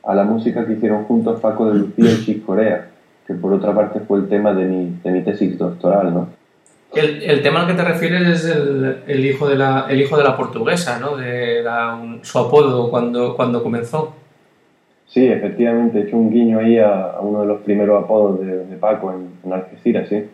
a 0.04 0.16
la 0.16 0.24
música 0.24 0.66
que 0.66 0.74
hicieron 0.74 1.04
juntos 1.06 1.40
Paco 1.40 1.70
de 1.70 1.80
Lucía 1.80 2.12
y 2.12 2.26
Chick 2.26 2.46
Corea, 2.46 2.90
que 3.28 3.34
por 3.34 3.54
otra 3.54 3.74
parte 3.74 4.00
fue 4.02 4.20
el 4.20 4.28
tema 4.28 4.54
de 4.54 4.66
mi, 4.66 5.00
de 5.04 5.12
mi 5.12 5.22
tesis 5.22 5.58
doctoral, 5.58 6.14
¿no? 6.14 6.28
El, 6.94 7.24
el, 7.24 7.42
tema 7.42 7.62
al 7.62 7.68
que 7.68 7.74
te 7.74 7.84
refieres 7.86 8.28
es 8.28 8.46
el, 8.46 9.04
el, 9.08 9.26
hijo, 9.26 9.48
de 9.48 9.56
la, 9.56 9.86
el 9.90 10.02
hijo 10.02 10.18
de 10.18 10.26
la 10.26 10.36
portuguesa, 10.36 11.00
¿no? 11.00 11.16
De 11.16 11.64
la, 11.64 11.96
un, 11.96 12.20
su 12.24 12.38
apodo 12.38 12.90
cuando, 12.90 13.36
cuando 13.36 13.64
comenzó. 13.64 14.14
Sí, 15.08 15.26
efectivamente, 15.26 16.00
he 16.00 16.02
hecho 16.04 16.18
un 16.18 16.30
guiño 16.30 16.60
ahí 16.60 16.78
a, 16.78 17.12
a 17.12 17.22
uno 17.22 17.42
de 17.42 17.48
los 17.48 17.62
primeros 17.62 18.04
apodos 18.04 18.42
de, 18.42 18.66
de 18.66 18.76
Paco 18.76 19.14
en, 19.14 19.30
en 19.46 19.54
Algeciras, 19.54 20.10
sí. 20.10 20.26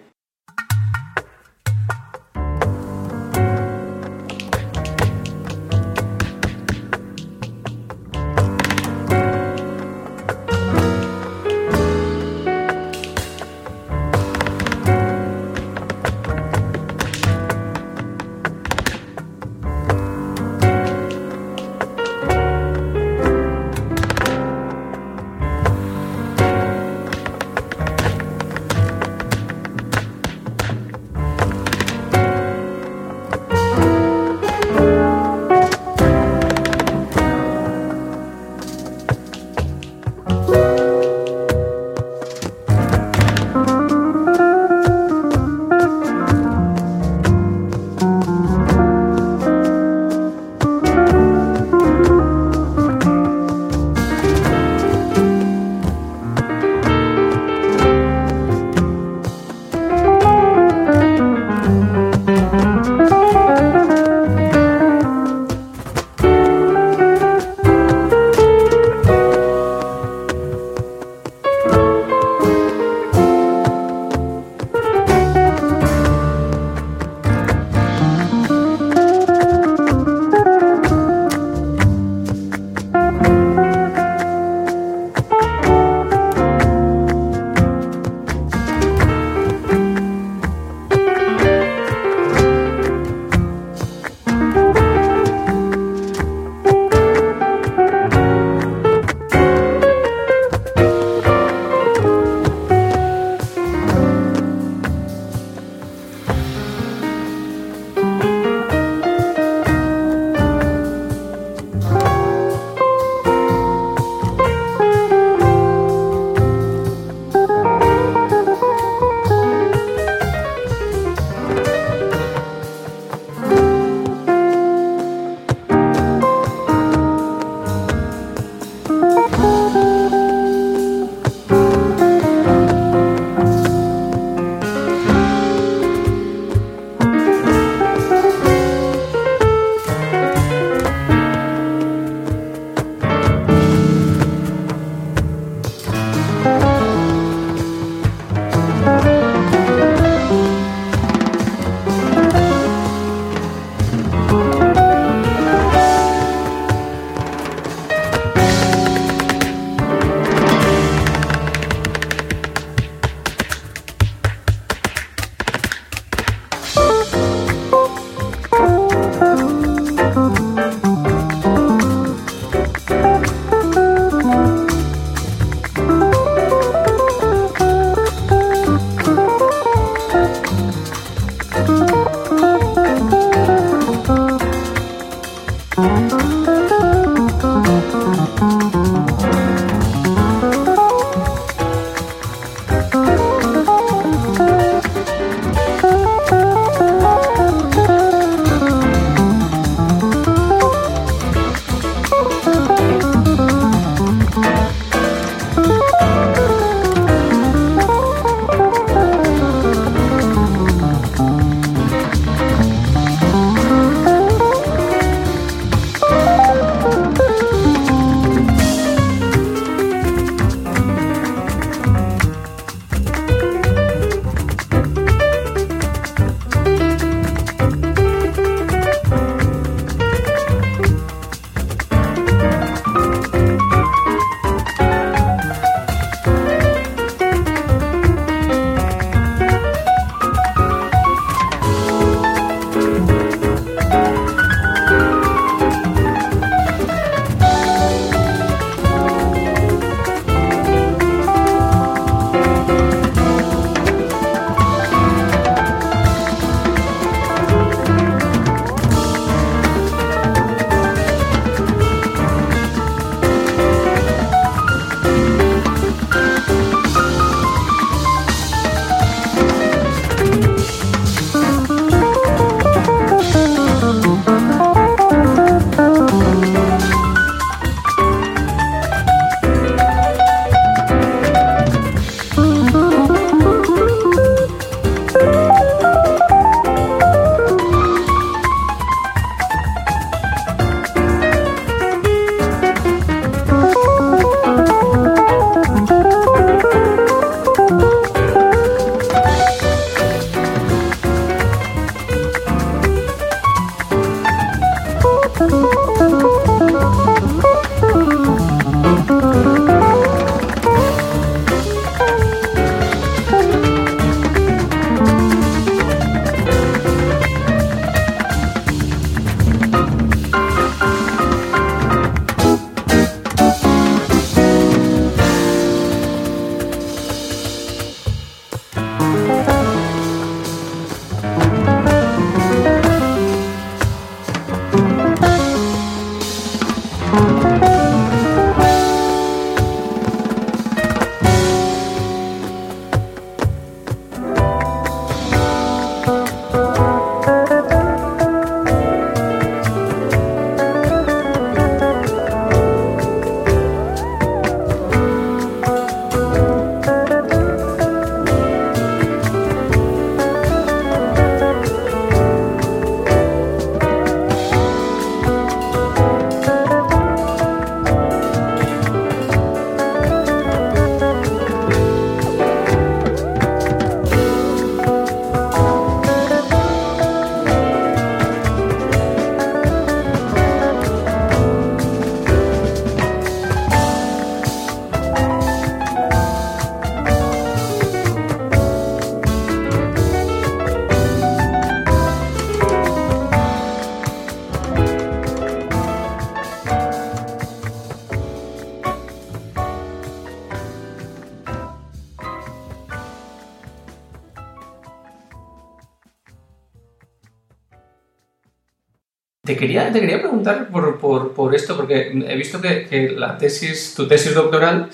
Te 409.47 409.55
quería, 409.55 409.91
te 409.93 410.01
quería 410.01 410.19
preguntar 410.19 410.67
por, 410.67 410.99
por, 410.99 411.31
por 411.31 411.55
esto, 411.55 411.77
porque 411.77 412.11
he 412.27 412.35
visto 412.35 412.59
que, 412.59 412.85
que, 412.85 413.11
la 413.11 413.37
tesis, 413.37 413.93
tu 413.95 414.05
tesis 414.05 414.35
doctoral 414.35 414.89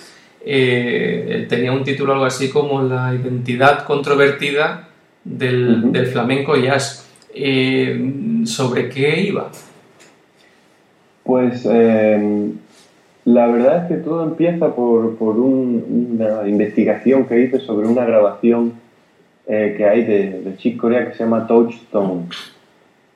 eh, 0.46 1.48
tenía 1.50 1.72
un 1.72 1.84
título 1.84 2.14
algo 2.14 2.26
así 2.26 2.50
como 2.52 2.84
La 2.84 3.16
identidad 3.16 3.84
controvertida 3.84 4.90
del, 5.24 5.70
uh 5.70 5.88
-huh. 5.88 5.92
del 5.92 6.06
flamenco 6.06 6.56
jazz. 6.56 7.10
Eh, 7.34 8.44
¿Sobre 8.46 8.90
qué 8.90 9.22
iba? 9.22 9.50
Pues 11.24 11.68
eh, 11.68 12.52
la 13.26 13.48
verdad 13.48 13.84
es 13.84 13.88
que 13.90 14.04
todo 14.04 14.24
empieza 14.24 14.76
por, 14.76 15.16
por 15.16 15.40
un, 15.40 16.20
una 16.20 16.48
investigación 16.48 17.26
que 17.26 17.40
hice 17.40 17.60
sobre 17.60 17.88
una 17.88 18.06
grabación 18.06 18.74
eh, 19.48 19.74
que 19.76 19.86
hay 19.86 20.04
de, 20.04 20.42
de 20.42 20.58
Chick 20.58 20.78
Corea 20.78 21.10
que 21.10 21.18
se 21.18 21.24
llama 21.24 21.48
Touchstone, 21.48 22.28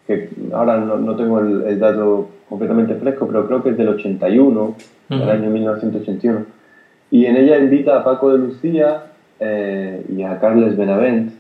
que 0.08 0.30
ahora 0.54 0.78
no, 0.78 0.98
no 0.98 1.16
tengo 1.16 1.40
el, 1.40 1.64
el, 1.64 1.80
dato 1.80 2.30
completamente 2.50 2.96
fresco, 2.96 3.28
pero 3.28 3.46
creo 3.46 3.62
que 3.62 3.72
es 3.72 3.78
del 3.78 3.90
81, 3.90 4.62
uh 4.62 4.74
-huh. 5.10 5.20
del 5.20 5.30
año 5.30 5.50
1981. 5.50 6.46
Y 7.12 7.26
en 7.26 7.36
ella 7.36 7.58
invita 7.58 8.00
a 8.00 8.04
Paco 8.04 8.32
de 8.32 8.40
Lucía 8.40 9.12
eh, 9.40 10.04
y 10.10 10.24
a 10.24 10.40
Carles 10.40 10.78
Benavent. 10.78 11.34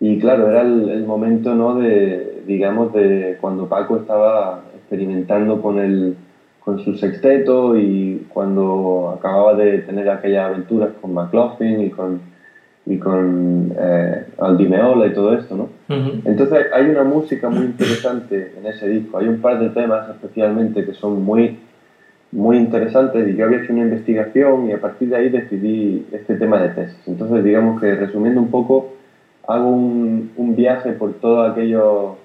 Y 0.00 0.18
claro, 0.18 0.48
era 0.50 0.62
el, 0.62 0.88
el 0.88 1.04
momento, 1.04 1.54
¿no?, 1.54 1.76
de, 1.76 2.42
digamos, 2.46 2.92
de 2.92 3.38
cuando 3.40 3.68
Paco 3.68 3.98
estaba 3.98 4.62
experimentando 4.76 5.62
con 5.62 5.78
el 5.78 6.16
con 6.64 6.82
su 6.82 6.94
sexteto 6.94 7.76
y 7.76 8.26
cuando 8.30 9.14
acababa 9.18 9.54
de 9.54 9.80
tener 9.80 10.08
aquellas 10.08 10.46
aventuras 10.46 10.90
con 11.00 11.12
McLaughlin 11.12 11.82
y 11.82 11.90
con, 11.90 12.20
y 12.86 12.98
con 12.98 13.72
eh, 13.78 14.26
Aldi 14.38 14.68
Meola 14.68 15.06
y 15.06 15.14
todo 15.14 15.34
esto, 15.34 15.56
¿no? 15.56 15.64
Uh 15.88 15.98
-huh. 16.00 16.20
Entonces 16.24 16.66
hay 16.72 16.86
una 16.86 17.04
música 17.04 17.48
muy 17.48 17.64
interesante 17.66 18.52
en 18.58 18.66
ese 18.66 18.88
disco, 18.88 19.18
hay 19.18 19.28
un 19.28 19.40
par 19.40 19.58
de 19.58 19.70
temas 19.70 20.08
especialmente 20.10 20.84
que 20.84 20.92
son 20.92 21.22
muy, 21.22 21.58
muy 22.32 22.58
interesantes 22.58 23.26
y 23.26 23.36
yo 23.36 23.46
había 23.46 23.62
hecho 23.62 23.72
una 23.72 23.82
investigación 23.82 24.68
y 24.68 24.72
a 24.72 24.80
partir 24.80 25.08
de 25.08 25.16
ahí 25.16 25.28
decidí 25.30 26.06
este 26.12 26.36
tema 26.36 26.60
de 26.60 26.70
tesis. 26.70 27.00
Entonces 27.06 27.42
digamos 27.42 27.80
que 27.80 27.94
resumiendo 27.94 28.40
un 28.40 28.50
poco, 28.50 28.92
hago 29.48 29.68
un, 29.68 30.32
un 30.36 30.56
viaje 30.56 30.92
por 30.92 31.14
todos 31.14 31.50
aquellos 31.50 32.16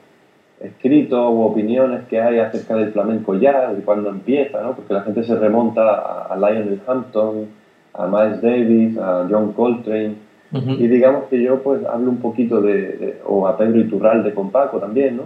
escritos 0.60 1.20
o 1.20 1.46
opiniones 1.46 2.02
que 2.10 2.20
hay 2.20 2.40
acerca 2.40 2.76
del 2.76 2.92
flamenco 2.92 3.34
ya, 3.36 3.72
de 3.74 3.82
cuándo 3.82 4.10
empieza, 4.10 4.62
¿no? 4.62 4.76
porque 4.76 4.94
la 4.94 5.04
gente 5.04 5.24
se 5.24 5.36
remonta 5.36 5.82
a, 5.90 6.34
a 6.34 6.36
Lionel 6.36 6.82
Hampton, 6.86 7.48
a 7.94 8.08
Miles 8.08 8.42
Davis, 8.42 8.98
a 8.98 9.26
John 9.30 9.54
Coltrane, 9.54 10.16
uh 10.52 10.58
-huh. 10.58 10.80
y 10.80 10.88
digamos 10.88 11.26
que 11.30 11.42
yo 11.42 11.62
pues 11.62 11.84
hablo 11.86 12.10
un 12.10 12.18
poquito 12.18 12.62
de, 12.62 12.74
de, 12.74 13.18
o 13.26 13.48
a 13.48 13.58
Pedro 13.58 13.80
Iturralde 13.80 14.34
con 14.34 14.52
Paco 14.52 14.80
también, 14.80 15.18
¿no? 15.18 15.24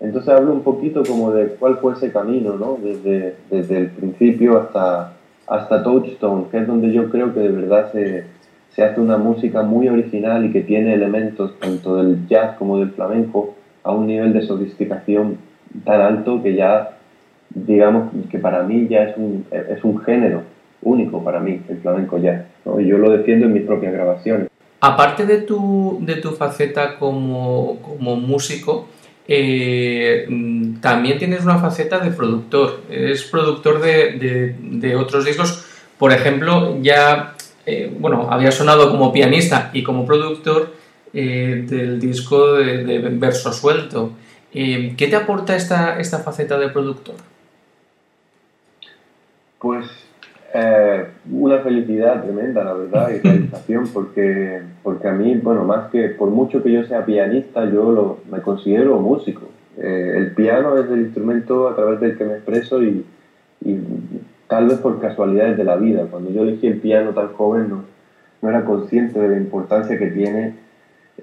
Entonces 0.00 0.32
hablo 0.32 0.52
un 0.52 0.62
poquito 0.62 1.02
como 1.02 1.32
de 1.32 1.48
cuál 1.58 1.78
fue 1.78 1.94
ese 1.94 2.12
camino, 2.12 2.56
¿no? 2.56 2.78
Desde, 2.82 3.34
desde 3.50 3.78
el 3.78 3.86
principio 3.88 4.58
hasta, 4.58 5.14
hasta 5.46 5.82
Touchstone, 5.82 6.44
que 6.50 6.58
es 6.58 6.66
donde 6.66 6.92
yo 6.92 7.10
creo 7.10 7.34
que 7.34 7.40
de 7.40 7.48
verdad 7.48 7.90
se, 7.90 8.24
se 8.70 8.84
hace 8.84 9.00
una 9.00 9.16
música 9.16 9.62
muy 9.62 9.88
original 9.88 10.44
y 10.44 10.52
que 10.52 10.60
tiene 10.60 10.94
elementos 10.94 11.58
tanto 11.58 11.96
del 11.96 12.28
jazz 12.28 12.56
como 12.58 12.78
del 12.78 12.90
flamenco, 12.90 13.54
a 13.82 13.92
un 13.92 14.06
nivel 14.06 14.32
de 14.32 14.42
sofisticación 14.42 15.38
tan 15.84 16.00
alto 16.00 16.42
que 16.42 16.54
ya, 16.54 16.98
digamos, 17.50 18.10
que 18.30 18.38
para 18.38 18.62
mí 18.62 18.86
ya 18.88 19.04
es 19.04 19.16
un, 19.16 19.46
es 19.50 19.82
un 19.82 19.98
género 20.00 20.42
único 20.82 21.24
para 21.24 21.40
mí, 21.40 21.60
el 21.68 21.78
flamenco 21.78 22.18
jazz. 22.18 22.44
¿no? 22.64 22.78
Y 22.80 22.86
yo 22.86 22.98
lo 22.98 23.10
defiendo 23.10 23.46
en 23.46 23.54
mis 23.54 23.64
propias 23.64 23.92
grabaciones. 23.92 24.48
Aparte 24.80 25.26
de 25.26 25.38
tu, 25.38 25.98
de 26.02 26.16
tu 26.16 26.32
faceta 26.32 26.98
como, 26.98 27.80
como 27.82 28.14
músico, 28.16 28.88
eh, 29.26 30.26
también 30.80 31.18
tienes 31.18 31.44
una 31.44 31.58
faceta 31.58 31.98
de 31.98 32.10
productor. 32.12 32.82
Eres 32.88 33.24
productor 33.24 33.80
de, 33.80 34.56
de, 34.60 34.96
otros 34.96 35.24
discos. 35.24 35.66
Por 35.98 36.12
ejemplo, 36.12 36.78
ya, 36.80 37.34
eh, 37.66 37.92
bueno, 37.98 38.28
había 38.30 38.52
sonado 38.52 38.90
como 38.90 39.12
pianista 39.12 39.70
y 39.74 39.82
como 39.82 40.06
productor 40.06 40.72
eh, 41.12 41.64
del 41.66 42.00
disco 42.00 42.54
de, 42.54 42.84
de, 42.84 42.98
Verso 43.00 43.52
Suelto. 43.52 44.12
¿Qué 44.52 45.08
te 45.10 45.16
aporta 45.16 45.56
esta, 45.56 46.00
esta 46.00 46.20
faceta 46.20 46.58
de 46.58 46.68
productor? 46.68 47.16
Pues 49.58 49.86
eh, 50.60 51.06
una 51.30 51.58
felicidad 51.58 52.22
tremenda, 52.22 52.64
la 52.64 52.72
verdad, 52.72 53.10
y 53.10 53.18
realización, 53.18 53.88
porque, 53.92 54.60
porque 54.82 55.08
a 55.08 55.12
mí, 55.12 55.36
bueno, 55.36 55.64
más 55.64 55.90
que 55.90 56.08
por 56.08 56.30
mucho 56.30 56.62
que 56.62 56.72
yo 56.72 56.84
sea 56.84 57.04
pianista, 57.04 57.64
yo 57.66 57.92
lo, 57.92 58.18
me 58.30 58.40
considero 58.40 58.98
músico. 58.98 59.42
Eh, 59.76 60.14
el 60.16 60.32
piano 60.32 60.76
es 60.76 60.90
el 60.90 61.00
instrumento 61.00 61.68
a 61.68 61.76
través 61.76 62.00
del 62.00 62.18
que 62.18 62.24
me 62.24 62.34
expreso 62.34 62.82
y, 62.82 63.04
tal 64.48 64.66
vez 64.66 64.78
por 64.78 64.98
casualidades 65.00 65.56
de 65.58 65.64
la 65.64 65.76
vida. 65.76 66.06
Cuando 66.10 66.30
yo 66.30 66.42
elegí 66.42 66.66
el 66.66 66.78
piano 66.78 67.10
tan 67.10 67.28
joven, 67.34 67.68
no, 67.68 67.84
no 68.40 68.48
era 68.48 68.64
consciente 68.64 69.20
de 69.20 69.28
la 69.28 69.36
importancia 69.36 69.98
que 69.98 70.06
tiene 70.06 70.54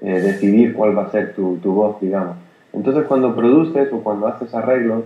eh, 0.00 0.20
decidir 0.20 0.74
cuál 0.74 0.96
va 0.96 1.04
a 1.04 1.10
ser 1.10 1.34
tu, 1.34 1.56
tu, 1.56 1.72
voz, 1.72 2.00
digamos. 2.00 2.36
Entonces 2.72 3.04
cuando 3.06 3.34
produces 3.34 3.92
o 3.92 4.00
cuando 4.00 4.28
haces 4.28 4.54
arreglos, 4.54 5.04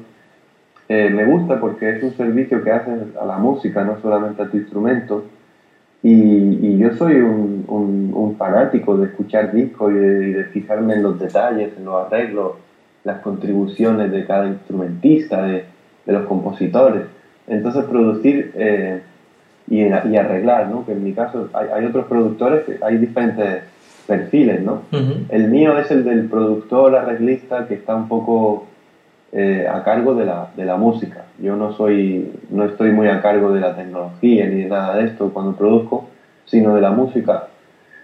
eh, 0.92 1.08
me 1.08 1.24
gusta 1.24 1.60
porque 1.60 1.88
es 1.88 2.02
un 2.02 2.14
servicio 2.14 2.64
que 2.64 2.72
haces 2.72 3.14
a 3.14 3.24
la 3.24 3.38
música, 3.38 3.84
no 3.84 4.00
solamente 4.02 4.42
a 4.42 4.50
tu 4.50 4.56
instrumento. 4.56 5.24
Y, 6.02 6.14
y 6.14 6.78
yo 6.78 6.92
soy 6.94 7.14
un, 7.20 7.64
un, 7.68 8.10
un, 8.12 8.36
fanático 8.36 8.96
de 8.96 9.06
escuchar 9.06 9.52
discos 9.52 9.92
y 9.92 9.94
de, 9.94 10.28
y 10.28 10.32
de, 10.32 10.44
fijarme 10.46 10.94
en 10.94 11.04
los 11.04 11.16
detalles, 11.20 11.70
en 11.78 11.84
los 11.84 11.94
arreglos, 11.94 12.54
las 13.04 13.20
contribuciones 13.20 14.10
de 14.10 14.26
cada 14.26 14.48
instrumentista, 14.48 15.44
de, 15.44 15.64
de 16.06 16.12
los 16.12 16.26
compositores. 16.26 17.02
Entonces 17.46 17.84
producir 17.84 18.50
eh, 18.56 19.00
y, 19.68 19.82
y, 19.82 20.16
arreglar, 20.16 20.70
¿no? 20.70 20.84
que 20.84 20.90
en 20.90 21.04
mi 21.04 21.12
caso 21.12 21.50
hay, 21.52 21.68
hay 21.72 21.84
otros 21.84 22.06
productores, 22.06 22.62
hay 22.82 22.96
diferentes 22.96 23.62
perfiles, 24.08 24.60
¿no? 24.60 24.82
Uh 24.90 24.96
-huh. 24.96 25.26
El 25.28 25.50
mío 25.50 25.78
es 25.78 25.88
el 25.92 26.02
del 26.02 26.24
productor, 26.28 26.96
arreglista, 26.96 27.68
que 27.68 27.74
está 27.74 27.94
un 27.94 28.08
poco 28.08 28.66
eh, 29.32 29.66
a 29.70 29.82
cargo 29.84 30.14
de 30.14 30.26
la, 30.26 30.48
de 30.56 30.64
la 30.64 30.76
música. 30.76 31.24
Yo 31.38 31.56
no 31.56 31.72
soy, 31.72 32.30
no 32.50 32.64
estoy 32.64 32.90
muy 32.90 33.08
a 33.08 33.20
cargo 33.20 33.52
de 33.52 33.60
la 33.60 33.76
tecnología 33.76 34.46
ni 34.46 34.62
de 34.62 34.68
nada 34.68 34.96
de 34.96 35.04
esto 35.04 35.30
cuando 35.32 35.52
produzco, 35.52 36.08
sino 36.44 36.74
de 36.74 36.80
la 36.80 36.90
música. 36.90 37.46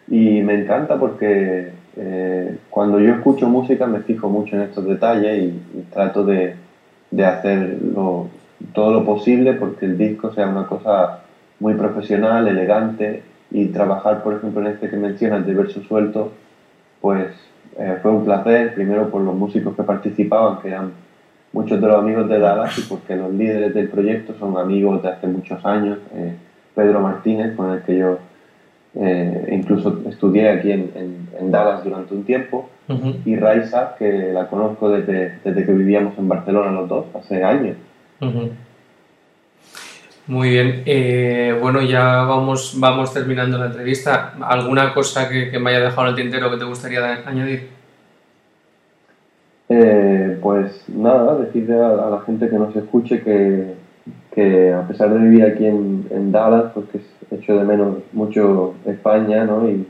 Y 0.08 0.40
me 0.42 0.54
encanta 0.54 0.98
porque 0.98 1.70
eh, 1.96 2.56
cuando 2.70 3.00
yo 3.00 3.14
escucho 3.14 3.48
música 3.48 3.86
me 3.86 4.00
fijo 4.00 4.28
mucho 4.28 4.56
en 4.56 4.62
estos 4.62 4.84
detalles 4.84 5.42
y, 5.42 5.78
y 5.78 5.82
trato 5.92 6.24
de, 6.24 6.54
de 7.10 7.24
hacer 7.24 7.78
lo, 7.94 8.28
todo 8.72 8.92
lo 8.92 9.04
posible 9.04 9.54
porque 9.54 9.86
el 9.86 9.98
disco 9.98 10.32
sea 10.32 10.48
una 10.48 10.66
cosa 10.66 11.20
muy 11.58 11.74
profesional, 11.74 12.46
elegante 12.46 13.22
y 13.50 13.66
trabajar, 13.66 14.22
por 14.22 14.34
ejemplo, 14.34 14.60
en 14.60 14.68
este 14.68 14.90
que 14.90 14.96
mencionas 14.96 15.46
de 15.46 15.54
verso 15.54 15.80
suelto, 15.82 16.32
pues 17.00 17.28
eh, 17.78 17.98
fue 18.02 18.10
un 18.10 18.24
placer, 18.24 18.74
primero 18.74 19.08
por 19.10 19.22
los 19.22 19.34
músicos 19.34 19.74
que 19.74 19.82
participaban, 19.82 20.60
que 20.60 20.68
eran 20.68 20.92
muchos 21.56 21.80
de 21.80 21.86
los 21.86 21.96
amigos 21.96 22.28
de 22.28 22.38
Dallas 22.38 22.78
y 22.78 22.82
porque 22.82 23.16
los 23.16 23.32
líderes 23.32 23.72
del 23.72 23.88
proyecto 23.88 24.34
son 24.38 24.58
amigos 24.58 25.02
de 25.02 25.08
hace 25.08 25.26
muchos 25.26 25.64
años, 25.64 25.98
eh, 26.14 26.34
Pedro 26.74 27.00
Martínez, 27.00 27.56
con 27.56 27.70
el 27.70 27.82
que 27.82 27.96
yo 27.98 28.18
eh, 28.94 29.48
incluso 29.52 30.02
estudié 30.06 30.50
aquí 30.50 30.70
en, 30.70 30.92
en, 30.94 31.28
en, 31.40 31.50
Dallas 31.50 31.82
durante 31.82 32.14
un 32.14 32.24
tiempo, 32.24 32.68
uh 32.88 32.92
-huh. 32.92 33.16
y 33.24 33.36
Raiza, 33.36 33.94
que 33.98 34.32
la 34.34 34.48
conozco 34.48 34.90
desde, 34.90 35.38
desde 35.42 35.64
que 35.64 35.72
vivíamos 35.72 36.18
en 36.18 36.28
Barcelona 36.28 36.70
los 36.72 36.88
dos, 36.88 37.06
hace 37.14 37.42
años. 37.42 37.76
Uh 38.20 38.26
-huh. 38.26 38.50
Muy 40.26 40.50
bien, 40.50 40.82
eh, 40.84 41.56
bueno, 41.58 41.80
ya 41.80 42.24
vamos, 42.24 42.74
vamos 42.78 43.14
terminando 43.14 43.56
la 43.56 43.66
entrevista. 43.66 44.34
¿Alguna 44.42 44.92
cosa 44.92 45.28
que, 45.28 45.50
que, 45.50 45.58
me 45.58 45.70
haya 45.70 45.80
dejado 45.86 46.08
en 46.08 46.08
el 46.08 46.16
tintero 46.16 46.50
que 46.50 46.58
te 46.58 46.64
gustaría 46.64 47.22
añadir? 47.24 47.75
Eh, 49.68 50.38
pues 50.42 50.84
nada, 50.88 51.38
decirle 51.38 51.74
a, 51.74 52.08
la 52.10 52.20
gente 52.20 52.48
que 52.48 52.56
nos 52.56 52.74
escuche 52.76 53.22
que, 53.22 53.74
que 54.32 54.72
a 54.72 54.86
pesar 54.86 55.12
de 55.12 55.18
vivir 55.18 55.44
aquí 55.44 55.66
en, 55.66 56.06
en 56.10 56.30
Dallas, 56.30 56.72
pues 56.72 56.86
que 56.90 57.00
echo 57.34 57.58
de 57.58 57.64
menos 57.64 57.96
mucho 58.12 58.74
España, 58.86 59.44
¿no? 59.44 59.68
Y, 59.68 59.86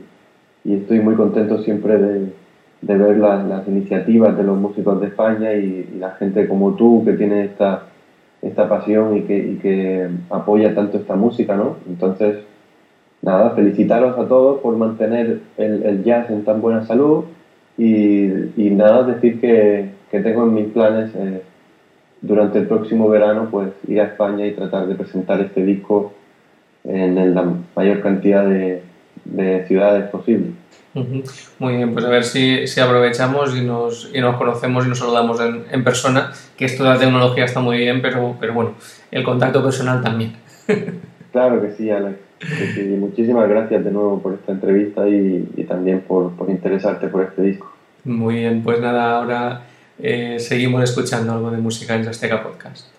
y 0.63 0.73
estoy 0.75 0.99
muy 0.99 1.15
contento 1.15 1.61
siempre 1.61 1.97
de, 1.99 2.33
de 2.81 2.97
ver 2.97 3.17
la, 3.17 3.43
las 3.43 3.67
iniciativas 3.67 4.35
de 4.35 4.43
los 4.43 4.57
músicos 4.57 4.99
de 4.99 5.07
España 5.07 5.53
y, 5.53 5.89
y 5.95 5.99
la 5.99 6.11
gente 6.11 6.47
como 6.47 6.73
tú 6.73 7.03
que 7.05 7.13
tiene 7.13 7.45
esta 7.45 7.83
esta 8.41 8.69
pasión 8.69 9.17
y 9.17 9.21
que, 9.23 9.37
y 9.37 9.55
que 9.57 10.07
apoya 10.29 10.75
tanto 10.75 10.97
esta 10.97 11.15
música, 11.15 11.55
¿no? 11.55 11.77
Entonces, 11.87 12.37
nada, 13.21 13.51
felicitaros 13.51 14.17
a 14.17 14.27
todos 14.27 14.61
por 14.61 14.77
mantener 14.77 15.41
el, 15.57 15.83
el 15.83 16.03
jazz 16.03 16.29
en 16.29 16.43
tan 16.43 16.61
buena 16.61 16.85
salud 16.85 17.25
y, 17.77 18.25
y 18.57 18.69
nada, 18.71 19.03
decir 19.03 19.39
que, 19.39 19.89
que, 20.09 20.19
tengo 20.21 20.43
en 20.43 20.53
mis 20.53 20.65
planes 20.67 21.11
eh, 21.15 21.43
durante 22.21 22.59
el 22.59 22.67
próximo 22.67 23.07
verano 23.07 23.49
pues 23.51 23.69
ir 23.87 24.01
a 24.01 24.05
España 24.05 24.45
y 24.45 24.53
tratar 24.53 24.87
de 24.87 24.95
presentar 24.95 25.39
este 25.41 25.63
disco 25.63 26.13
en, 26.83 27.35
la 27.35 27.53
mayor 27.75 28.01
cantidad 28.01 28.45
de, 28.45 28.81
de 29.25 29.65
ciudades 29.67 30.09
posible. 30.09 30.51
Muy 31.59 31.75
bien, 31.75 31.93
pues 31.93 32.05
a 32.05 32.09
ver 32.09 32.23
si, 32.23 32.65
si 32.65 32.79
aprovechamos 32.79 33.55
y 33.55 33.61
nos, 33.61 34.09
y 34.13 34.19
nos 34.19 34.35
conocemos 34.37 34.85
y 34.85 34.89
nos 34.89 34.97
saludamos 34.97 35.39
en, 35.39 35.65
en, 35.69 35.83
persona, 35.83 36.31
que 36.57 36.65
esto 36.65 36.83
de 36.83 36.89
la 36.89 36.97
tecnología 36.97 37.45
está 37.45 37.59
muy 37.59 37.77
bien, 37.77 38.01
pero, 38.01 38.35
pero 38.39 38.55
bueno, 38.55 38.73
el 39.11 39.23
contacto 39.23 39.63
personal 39.63 40.01
también. 40.01 40.33
claro 41.31 41.61
que 41.61 41.71
sí, 41.73 41.91
Alex. 41.91 42.26
Sí. 42.39 42.81
Muchísimas 42.99 43.49
gracias 43.49 43.83
de 43.83 43.91
nuevo 43.91 44.21
por 44.21 44.33
esta 44.33 44.51
entrevista 44.51 45.07
y, 45.07 45.65
también 45.67 46.01
por, 46.01 46.31
por, 46.35 46.49
interesarte 46.49 47.07
por 47.07 47.23
este 47.23 47.41
disco. 47.41 47.73
Muy 48.03 48.35
bien, 48.35 48.63
pues 48.63 48.79
nada, 48.79 49.17
ahora 49.17 49.63
eh, 49.99 50.37
seguimos 50.39 50.83
escuchando 50.83 51.33
algo 51.33 51.51
de 51.51 51.57
música 51.57 51.95
en 51.95 52.07
Azteca 52.07 52.43
Podcast. 52.43 52.96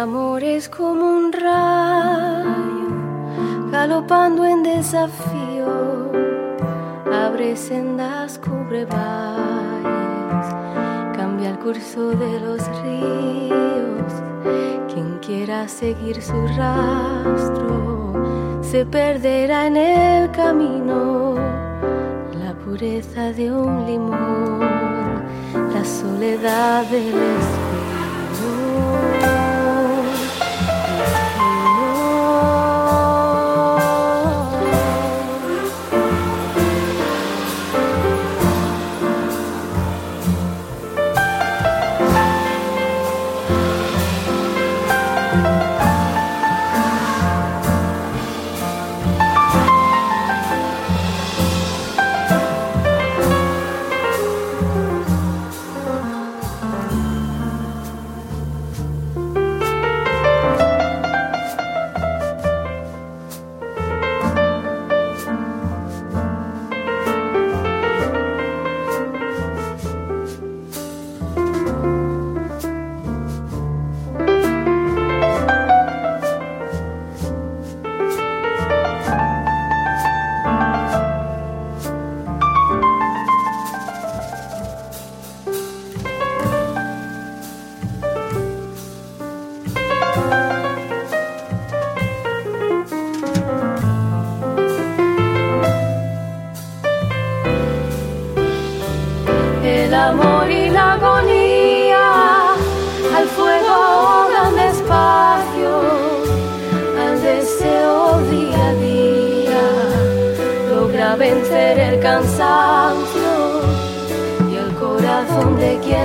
Es 0.00 0.68
como 0.68 1.10
un 1.10 1.32
rayo 1.32 2.88
galopando 3.72 4.44
en 4.44 4.62
desafío, 4.62 6.12
abre 7.12 7.56
sendas, 7.56 8.38
cubre 8.38 8.84
valles, 8.84 10.54
cambia 11.16 11.50
el 11.50 11.58
curso 11.58 12.10
de 12.10 12.38
los 12.38 12.60
ríos. 12.82 14.12
Quien 14.86 15.18
quiera 15.18 15.66
seguir 15.66 16.22
su 16.22 16.46
rastro 16.56 18.12
se 18.62 18.86
perderá 18.86 19.66
en 19.66 19.76
el 19.78 20.30
camino. 20.30 21.34
La 22.38 22.52
pureza 22.64 23.32
de 23.32 23.50
un 23.50 23.84
limón, 23.84 25.24
la 25.74 25.84
soledad 25.84 26.84
del 26.84 27.08
espíritu 27.08 27.67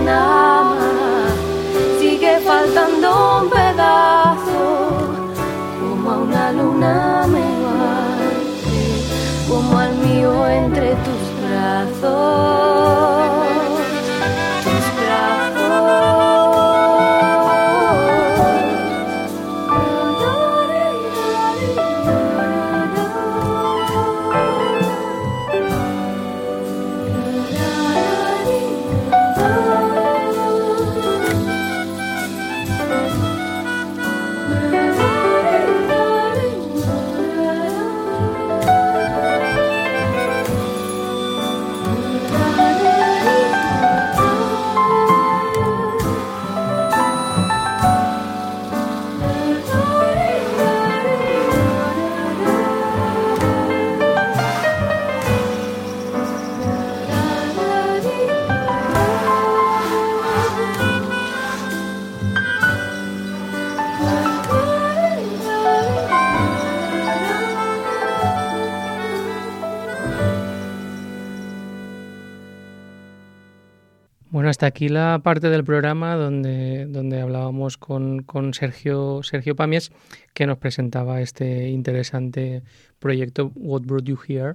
enough. 0.03 0.42
Hasta 74.53 74.67
aquí 74.67 74.87
la 74.87 75.19
parte 75.23 75.49
del 75.49 75.63
programa 75.63 76.13
donde, 76.15 76.85
donde 76.85 77.19
hablábamos 77.19 77.79
con, 77.79 78.21
con 78.21 78.53
Sergio, 78.53 79.23
Sergio 79.23 79.55
Pamies, 79.55 79.91
que 80.35 80.45
nos 80.45 80.59
presentaba 80.59 81.21
este 81.21 81.69
interesante 81.69 82.61
proyecto 82.99 83.51
What 83.55 83.81
Brought 83.81 84.05
You 84.05 84.19
Here. 84.27 84.53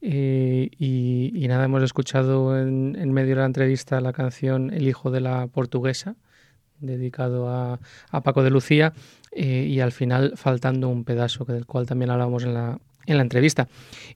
Eh, 0.00 0.70
y, 0.76 1.46
nada, 1.46 1.66
hemos 1.66 1.84
escuchado 1.84 2.58
en, 2.58 2.96
en, 2.98 3.12
medio 3.12 3.36
de 3.36 3.42
la 3.42 3.46
entrevista 3.46 4.00
la 4.00 4.12
canción 4.12 4.72
El 4.72 4.88
hijo 4.88 5.12
de 5.12 5.20
la 5.20 5.46
portuguesa, 5.46 6.16
dedicado 6.80 7.48
a, 7.48 7.78
a 8.10 8.20
Paco 8.22 8.42
de 8.42 8.50
Lucía, 8.50 8.92
eh, 9.30 9.68
y 9.70 9.78
al 9.78 9.92
final 9.92 10.32
faltando 10.34 10.88
un 10.88 11.04
pedazo, 11.04 11.44
del 11.44 11.64
cual 11.64 11.86
también 11.86 12.10
hablábamos 12.10 12.42
en 12.42 12.54
la, 12.54 12.80
en 13.06 13.16
la 13.16 13.22
entrevista. 13.22 13.68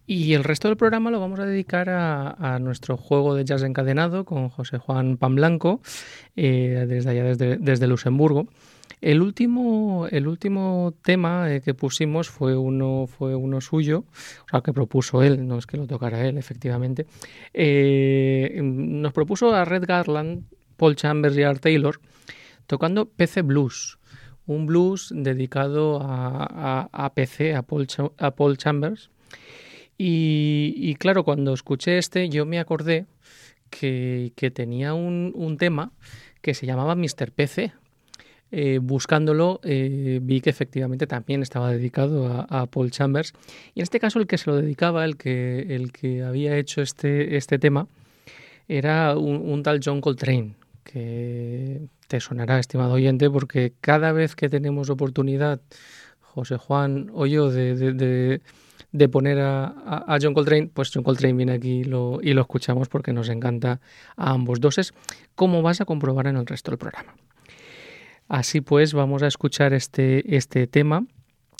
Y 0.07 0.35
el 0.35 0.45
resto 0.45 0.69
del 0.69 0.77
programa 0.77 1.11
lo 1.11 1.21
vamos 1.21 1.41
a 1.41 1.47
dedicar 1.47 1.89
a, 1.91 2.59
nuestro 2.61 2.97
juego 2.97 3.35
de 3.35 3.45
jazz 3.45 3.63
encadenado 3.63 4.25
con 4.25 4.49
José 4.49 4.79
Juan 4.79 5.17
Panblanco, 5.17 5.81
eh, 6.37 6.87
desde 6.89 7.11
allá, 7.11 7.25
desde, 7.25 7.57
desde, 7.59 7.87
Luxemburgo. 7.87 8.49
El 9.01 9.21
último, 9.21 10.07
el 10.11 10.27
último 10.27 10.95
tema 11.03 11.53
eh, 11.53 11.61
que 11.61 11.75
pusimos 11.75 12.31
fue 12.31 12.57
uno, 12.57 13.07
fue 13.07 13.35
uno 13.35 13.61
suyo, 13.61 14.05
o 14.47 14.49
sea, 14.51 14.63
que 14.63 14.73
propuso 14.73 15.23
él, 15.23 15.47
no 15.47 15.59
es 15.59 15.67
que 15.67 15.77
lo 15.77 15.87
tocara 15.87 16.27
él, 16.27 16.39
efectivamente. 16.39 17.07
Eh, 17.53 18.59
nos 18.63 19.13
propuso 19.13 19.55
a 19.55 19.65
Red 19.65 19.85
Garland, 19.87 20.45
Paul 20.77 20.97
Chambers 20.97 21.37
y 21.37 21.43
Art 21.43 21.61
Taylor 21.61 22.01
tocando 22.67 23.07
PC 23.07 23.43
Blues 23.43 23.99
un 24.47 24.67
blues 24.67 25.13
dedicado 25.15 26.01
a, 26.03 27.13
PC, 27.15 27.55
a 27.55 27.63
Paul, 27.63 28.57
Chambers. 28.57 29.11
Y, 29.99 30.95
claro, 30.97 31.25
cuando 31.25 31.53
escuché 31.53 31.99
este, 31.99 32.29
yo 32.29 32.47
me 32.47 32.59
acordé 32.59 33.07
que, 33.71 34.33
tenía 34.55 34.95
un, 34.95 35.57
tema 35.59 35.93
que 36.41 36.55
se 36.55 36.67
llamaba 36.67 36.95
Mr. 36.95 37.33
PC. 37.33 37.73
Eh, 38.53 38.79
buscándolo, 38.81 39.59
eh, 39.65 40.21
vi 40.23 40.41
que 40.41 40.51
efectivamente 40.51 41.09
también 41.09 41.43
estaba 41.43 41.73
dedicado 41.73 42.47
a, 42.49 42.67
Paul 42.67 42.91
Chambers. 42.91 43.33
Y 43.75 43.81
en 43.81 43.83
este 43.83 43.99
caso, 43.99 44.21
el 44.21 44.29
que 44.29 44.39
se 44.39 44.49
lo 44.49 44.57
dedicaba, 44.57 45.05
el 45.05 45.17
que, 45.17 45.75
el 45.75 45.91
que 45.93 46.23
había 46.23 46.57
hecho 46.57 46.81
este, 46.81 47.37
este 47.37 47.59
tema, 47.59 47.89
era 48.69 49.17
un 49.17 49.63
tal 49.63 49.81
John 49.83 50.01
Coltrane, 50.01 50.55
que 50.87 51.89
te 52.07 52.21
sonará, 52.21 52.59
estimado 52.59 52.95
oyente, 52.95 53.29
porque 53.29 53.75
cada 53.81 54.13
vez 54.13 54.37
que 54.37 54.49
tenemos 54.49 54.89
oportunidad, 54.89 55.61
José 56.21 56.57
Juan 56.57 57.11
o 57.13 57.27
yo, 57.27 57.51
de, 57.51 58.41
de, 58.93 59.09
poner 59.09 59.39
a, 59.41 60.17
John 60.23 60.33
Coltrane, 60.33 60.71
pues 60.73 60.91
John 60.95 61.03
Coltrane 61.03 61.35
viene 61.35 61.53
aquí 61.53 61.81
y 61.81 61.85
lo, 61.85 62.21
y 62.23 62.33
lo 62.35 62.43
escuchamos 62.43 62.89
porque 62.89 63.13
nos 63.13 63.29
encanta 63.29 63.81
a 64.17 64.31
ambos 64.31 64.61
doses, 64.61 64.95
como 65.35 65.61
vas 65.63 65.81
a 65.81 65.85
comprobar 65.85 66.29
en 66.29 66.37
el 66.37 66.47
resto 66.47 66.71
del 66.71 66.79
programa. 66.79 67.15
Así 68.29 68.61
pues, 68.61 68.95
vamos 68.95 69.23
a 69.23 69.27
escuchar 69.27 69.73
este, 69.73 70.37
este 70.37 70.67
tema, 70.67 71.05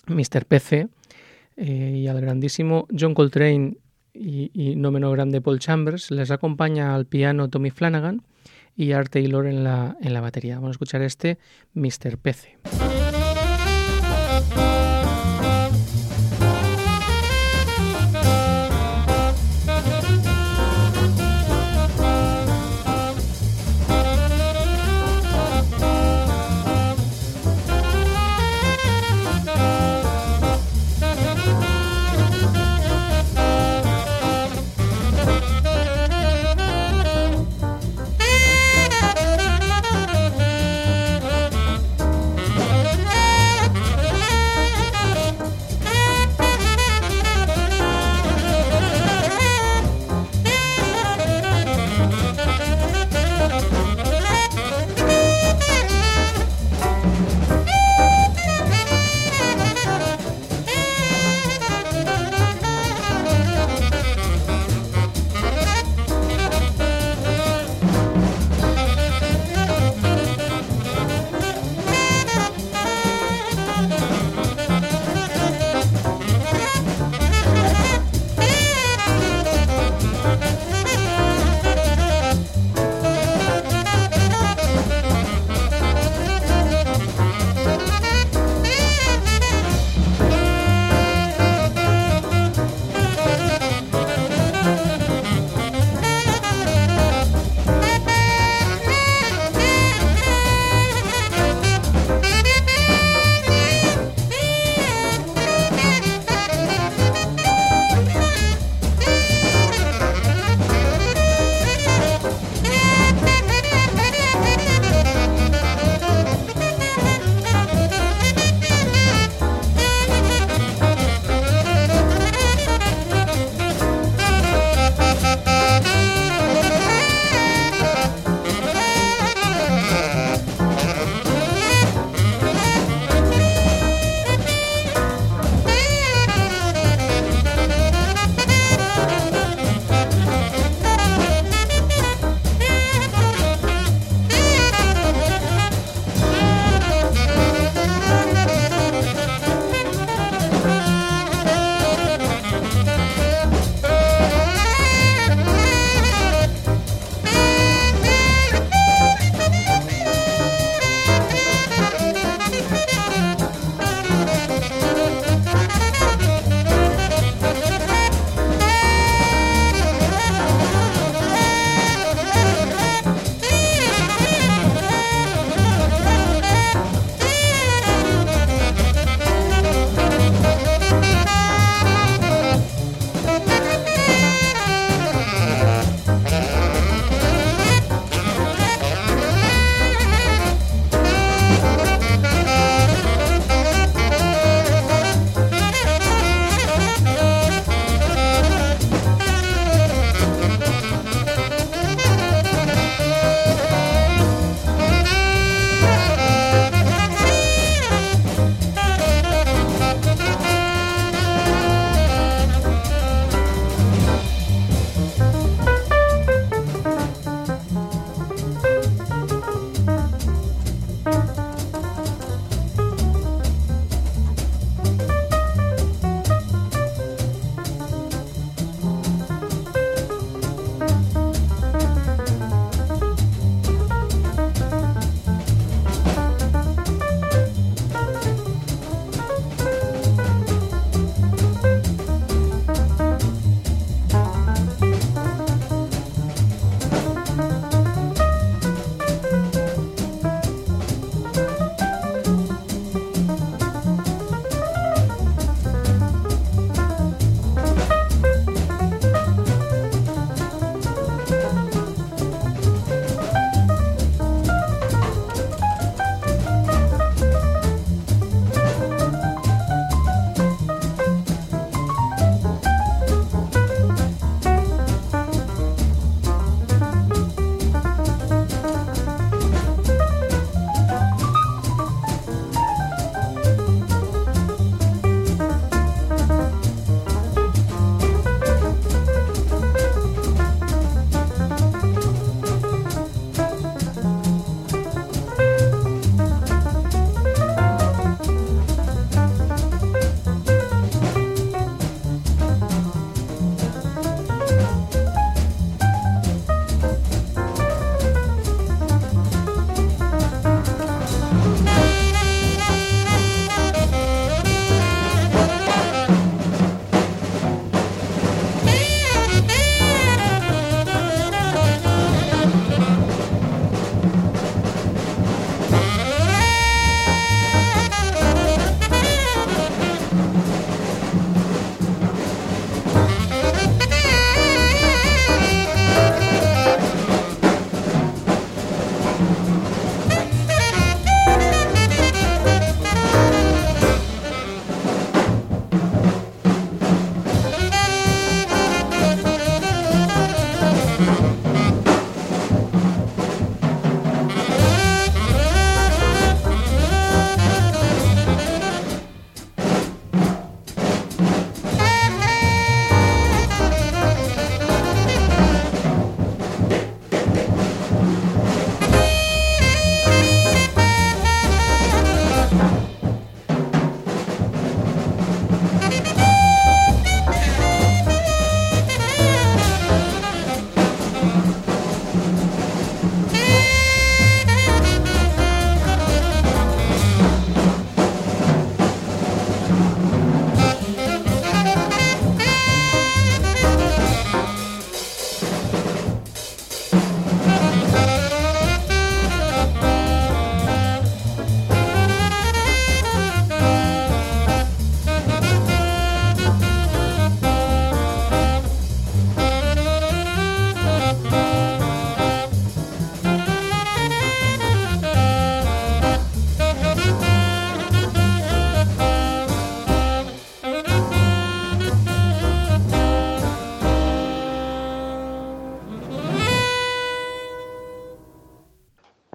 Mr. 0.07 0.47
PC, 0.47 0.89
eh, 1.57 1.93
y 1.97 2.07
al 2.07 2.21
grandísimo 2.21 2.87
John 2.97 3.15
Coltrane 3.15 3.79
y, 4.15 4.51
y 4.53 4.77
no 4.77 4.91
menos 4.91 5.13
grande 5.13 5.41
Paul 5.41 5.59
Chambers. 5.59 6.11
Les 6.11 6.31
acompaña 6.31 6.95
al 6.95 7.07
piano 7.07 7.49
Tommy 7.49 7.71
Flanagan 7.71 8.23
y 8.77 8.93
Art 8.93 9.11
Taylor 9.11 9.47
en 9.47 9.65
la, 9.65 9.97
en 10.01 10.13
la 10.13 10.21
batería. 10.21 10.57
Vamos 10.57 10.69
a 10.69 10.73
escuchar 10.73 11.03
este 11.03 11.39
Mr. 11.75 12.19
PC. 12.19 12.59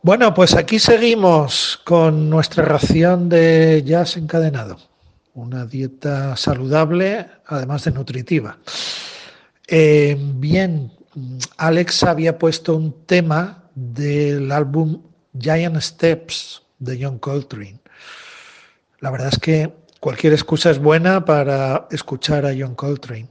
Bueno, 0.03 0.33
pues 0.33 0.55
aquí 0.55 0.79
seguimos 0.79 1.79
con 1.83 2.27
nuestra 2.27 2.65
ración 2.65 3.29
de 3.29 3.83
jazz 3.85 4.17
encadenado. 4.17 4.79
Una 5.35 5.67
dieta 5.67 6.35
saludable, 6.35 7.27
además 7.45 7.83
de 7.83 7.91
nutritiva. 7.91 8.57
Eh, 9.67 10.17
bien, 10.19 10.91
Alex 11.57 12.01
había 12.01 12.39
puesto 12.39 12.75
un 12.75 13.05
tema 13.05 13.65
del 13.75 14.51
álbum 14.51 15.03
Giant 15.39 15.79
Steps 15.79 16.63
de 16.79 16.97
John 16.99 17.19
Coltrane. 17.19 17.79
La 19.01 19.11
verdad 19.11 19.29
es 19.31 19.39
que 19.39 19.71
cualquier 19.99 20.33
excusa 20.33 20.71
es 20.71 20.79
buena 20.79 21.23
para 21.23 21.87
escuchar 21.91 22.47
a 22.47 22.55
John 22.57 22.73
Coltrane. 22.73 23.29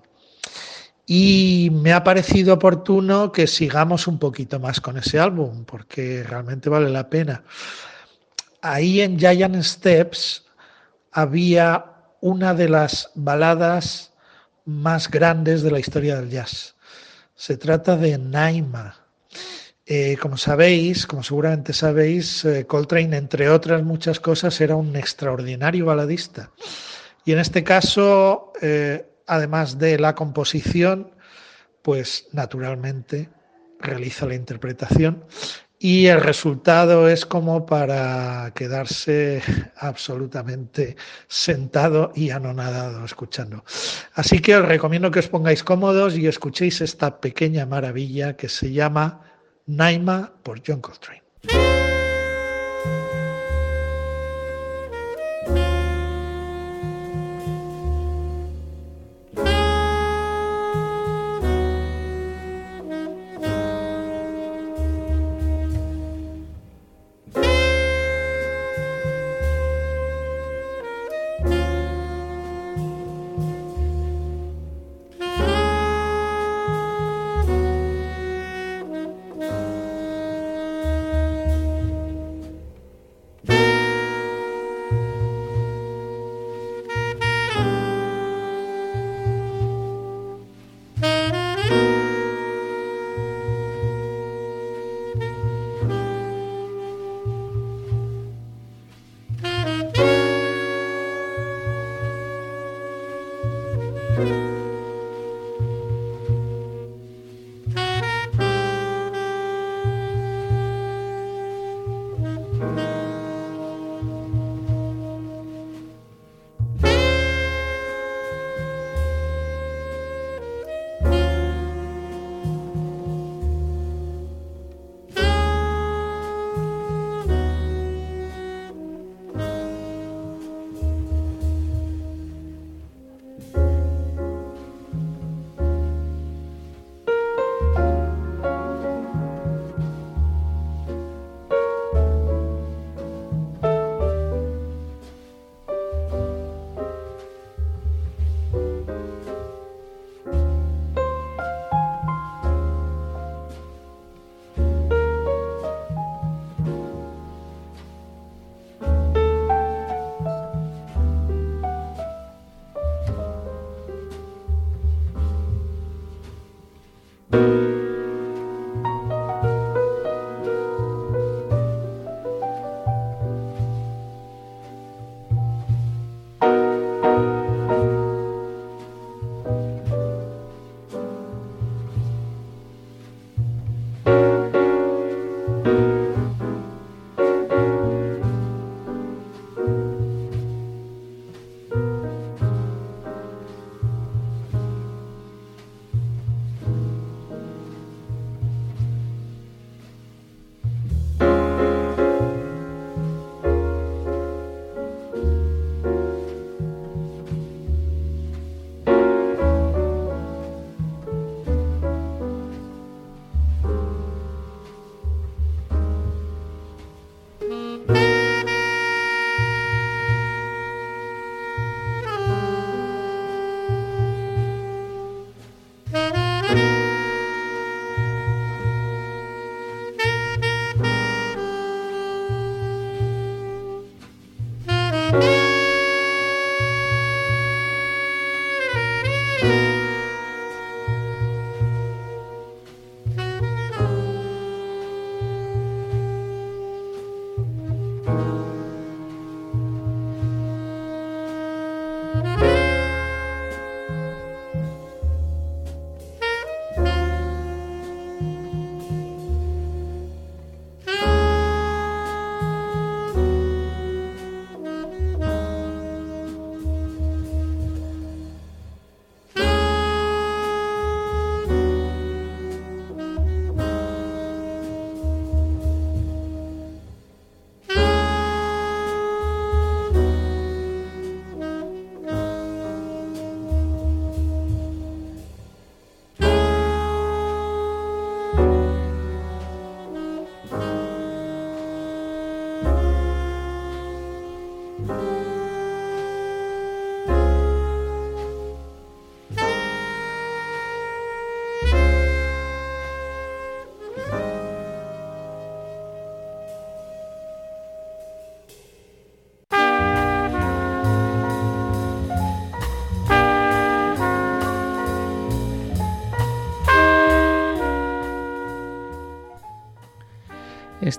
Y 1.13 1.71
me 1.73 1.93
ha 1.93 2.05
parecido 2.05 2.55
oportuno 2.55 3.33
que 3.33 3.49
sigamos 3.49 4.07
un 4.07 4.21
poquito 4.21 4.61
más 4.61 4.81
con 4.81 4.97
ese 4.97 5.19
álbum, 5.19 5.65
porque 5.65 6.23
realmente 6.23 6.71
vale 6.71 6.89
la 6.89 7.11
pena. 7.11 7.43
Ahí 8.63 9.01
en 9.01 9.19
Giant 9.19 9.61
Steps 9.61 10.45
había 11.11 11.85
una 12.21 12.55
de 12.55 12.69
las 12.69 13.11
baladas 13.17 14.13
más 14.65 15.11
grandes 15.11 15.63
de 15.63 15.73
la 15.73 15.81
historia 15.81 16.15
del 16.15 16.31
jazz. 16.31 16.77
Se 17.35 17.57
trata 17.57 17.97
de 17.97 18.17
Naima. 18.17 18.95
Eh, 19.87 20.17
como 20.17 20.37
sabéis, 20.37 21.09
como 21.09 21.25
seguramente 21.25 21.73
sabéis, 21.73 22.45
eh, 22.45 22.67
Coltrane, 22.69 23.17
entre 23.17 23.51
otras 23.51 23.83
muchas 23.83 24.21
cosas, 24.21 24.61
era 24.61 24.77
un 24.77 24.95
extraordinario 24.95 25.87
baladista. 25.87 26.53
Y 27.25 27.33
en 27.33 27.41
este 27.41 27.65
caso, 27.65 28.53
eh, 28.63 29.10
además 29.31 29.79
de 29.79 29.99
la 29.99 30.15
composición, 30.15 31.13
pues 31.83 32.27
naturalmente 32.33 33.31
realiza 33.79 34.27
la 34.27 34.35
interpretación 34.35 35.25
y 35.79 36.07
el 36.07 36.21
resultado 36.21 37.09
es 37.09 37.25
como 37.25 37.65
para 37.65 38.53
quedarse 38.55 39.41
absolutamente 39.77 40.97
sentado 41.27 42.13
y 42.15 42.31
anonadado 42.31 43.03
escuchando. 43.05 43.65
Así 44.13 44.41
que 44.41 44.57
os 44.57 44.67
recomiendo 44.67 45.11
que 45.11 45.21
os 45.21 45.29
pongáis 45.29 45.65
cómodos 45.65 46.19
y 46.19 46.27
escuchéis 46.27 46.83
esta 46.83 47.21
pequeña 47.21 47.65
maravilla 47.65 48.37
que 48.37 48.51
se 48.51 48.73
llama 48.73 49.23
Naima 49.67 50.35
por 50.43 50.61
John 50.67 50.83
Coltrane. 50.83 51.23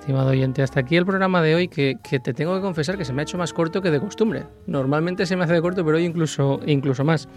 Estimado 0.01 0.31
oyente, 0.31 0.63
hasta 0.63 0.79
aquí 0.79 0.97
el 0.97 1.05
programa 1.05 1.43
de 1.43 1.53
hoy 1.53 1.67
que, 1.67 1.95
que, 2.01 2.19
te 2.19 2.33
tengo 2.33 2.55
que 2.55 2.61
confesar 2.61 2.97
que 2.97 3.05
se 3.05 3.13
me 3.13 3.21
ha 3.21 3.23
hecho 3.23 3.37
más 3.37 3.53
corto 3.53 3.83
que 3.83 3.91
de 3.91 3.99
costumbre. 3.99 4.47
Normalmente 4.65 5.27
se 5.27 5.35
me 5.35 5.43
hace 5.43 5.53
de 5.53 5.61
corto, 5.61 5.85
pero 5.85 5.97
hoy 5.97 6.05
incluso, 6.05 6.59
incluso 6.65 7.03
más. 7.03 7.29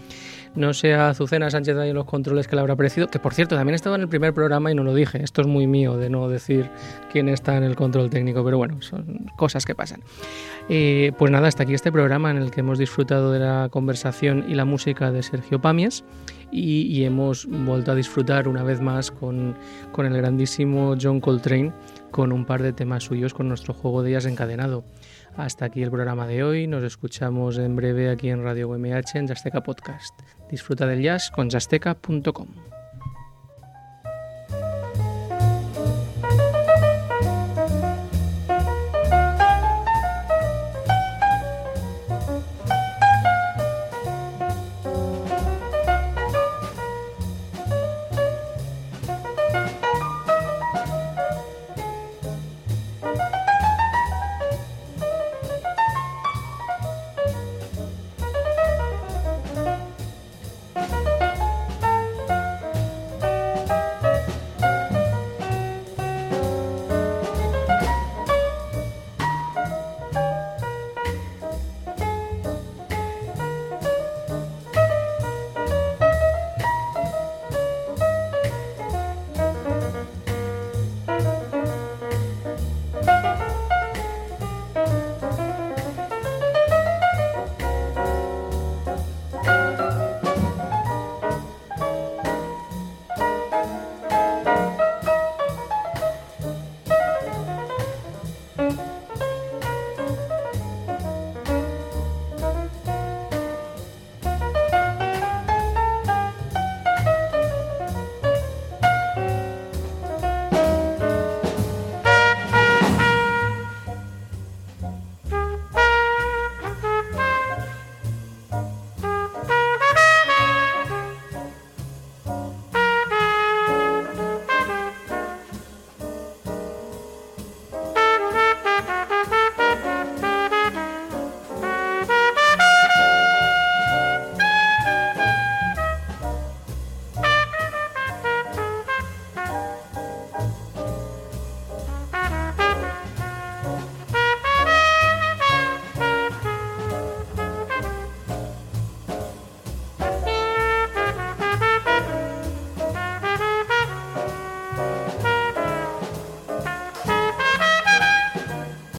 No 0.55 0.73
sé 0.73 0.95
Azucena 0.95 1.51
Sánchez 1.51 1.77
en 1.77 1.93
los 1.93 2.05
controles 2.05 2.47
que 2.47 2.55
le 2.55 2.61
habrá 2.61 2.75
parecido, 2.75 3.07
que 3.07 3.19
por 3.19 3.35
cierto 3.35 3.55
también 3.55 3.75
estaba 3.75 3.97
en 3.97 4.01
el 4.01 4.07
primer 4.07 4.33
programa 4.33 4.71
y 4.71 4.75
no 4.75 4.83
lo 4.83 4.95
dije. 4.95 5.23
Esto 5.23 5.41
es 5.41 5.47
muy 5.47 5.67
mío 5.67 5.95
de 5.95 6.09
no 6.09 6.27
decir 6.27 6.71
quién 7.11 7.29
está 7.29 7.55
en 7.55 7.63
el 7.63 7.75
control 7.75 8.09
técnico, 8.09 8.43
pero 8.43 8.57
bueno, 8.57 8.81
son 8.81 9.27
cosas 9.37 9.63
que 9.63 9.75
pasan. 9.75 10.01
Eh, 10.67 11.11
pues 11.19 11.31
nada, 11.31 11.47
hasta 11.47 11.61
aquí 11.61 11.75
este 11.75 11.91
programa 11.91 12.31
en 12.31 12.37
el 12.37 12.49
que 12.49 12.61
hemos 12.61 12.79
disfrutado 12.79 13.31
de 13.31 13.41
la 13.41 13.69
conversación 13.69 14.43
y 14.47 14.55
la 14.55 14.65
música 14.65 15.11
de 15.11 15.21
Sergio 15.21 15.61
Pamies 15.61 16.03
y, 16.51 16.83
y 16.87 17.05
hemos 17.05 17.45
vuelto 17.45 17.91
a 17.91 17.95
disfrutar 17.95 18.47
una 18.47 18.63
vez 18.63 18.81
más 18.81 19.11
con, 19.11 19.55
con 19.91 20.07
el 20.07 20.17
grandísimo 20.17 20.95
John 20.99 21.19
Coltrane 21.19 21.73
con 22.15 22.31
un 22.31 22.45
par 22.45 22.63
de 22.63 22.71
temas 22.71 23.03
suyos 23.03 23.33
con 23.33 23.49
nuestro 23.49 23.73
juego 23.73 24.01
de 24.01 24.11
jazz 24.11 24.25
encadenado. 24.25 24.85
Hasta 25.35 25.65
aquí 25.65 25.83
el 25.83 25.91
programa 25.91 26.25
de 26.27 26.45
hoy. 26.45 26.65
Nos 26.65 26.81
escuchamos 26.85 27.57
en 27.57 27.75
breve 27.75 28.09
aquí 28.09 28.29
en 28.29 28.41
Radio 28.41 28.69
UMH 28.69 29.15
en 29.15 29.27
Jasteca 29.27 29.61
Podcast. 29.61 30.17
Disfruta 30.49 30.87
del 30.87 31.01
jazz 31.01 31.29
con 31.29 31.49
jasteca.com. 31.49 32.74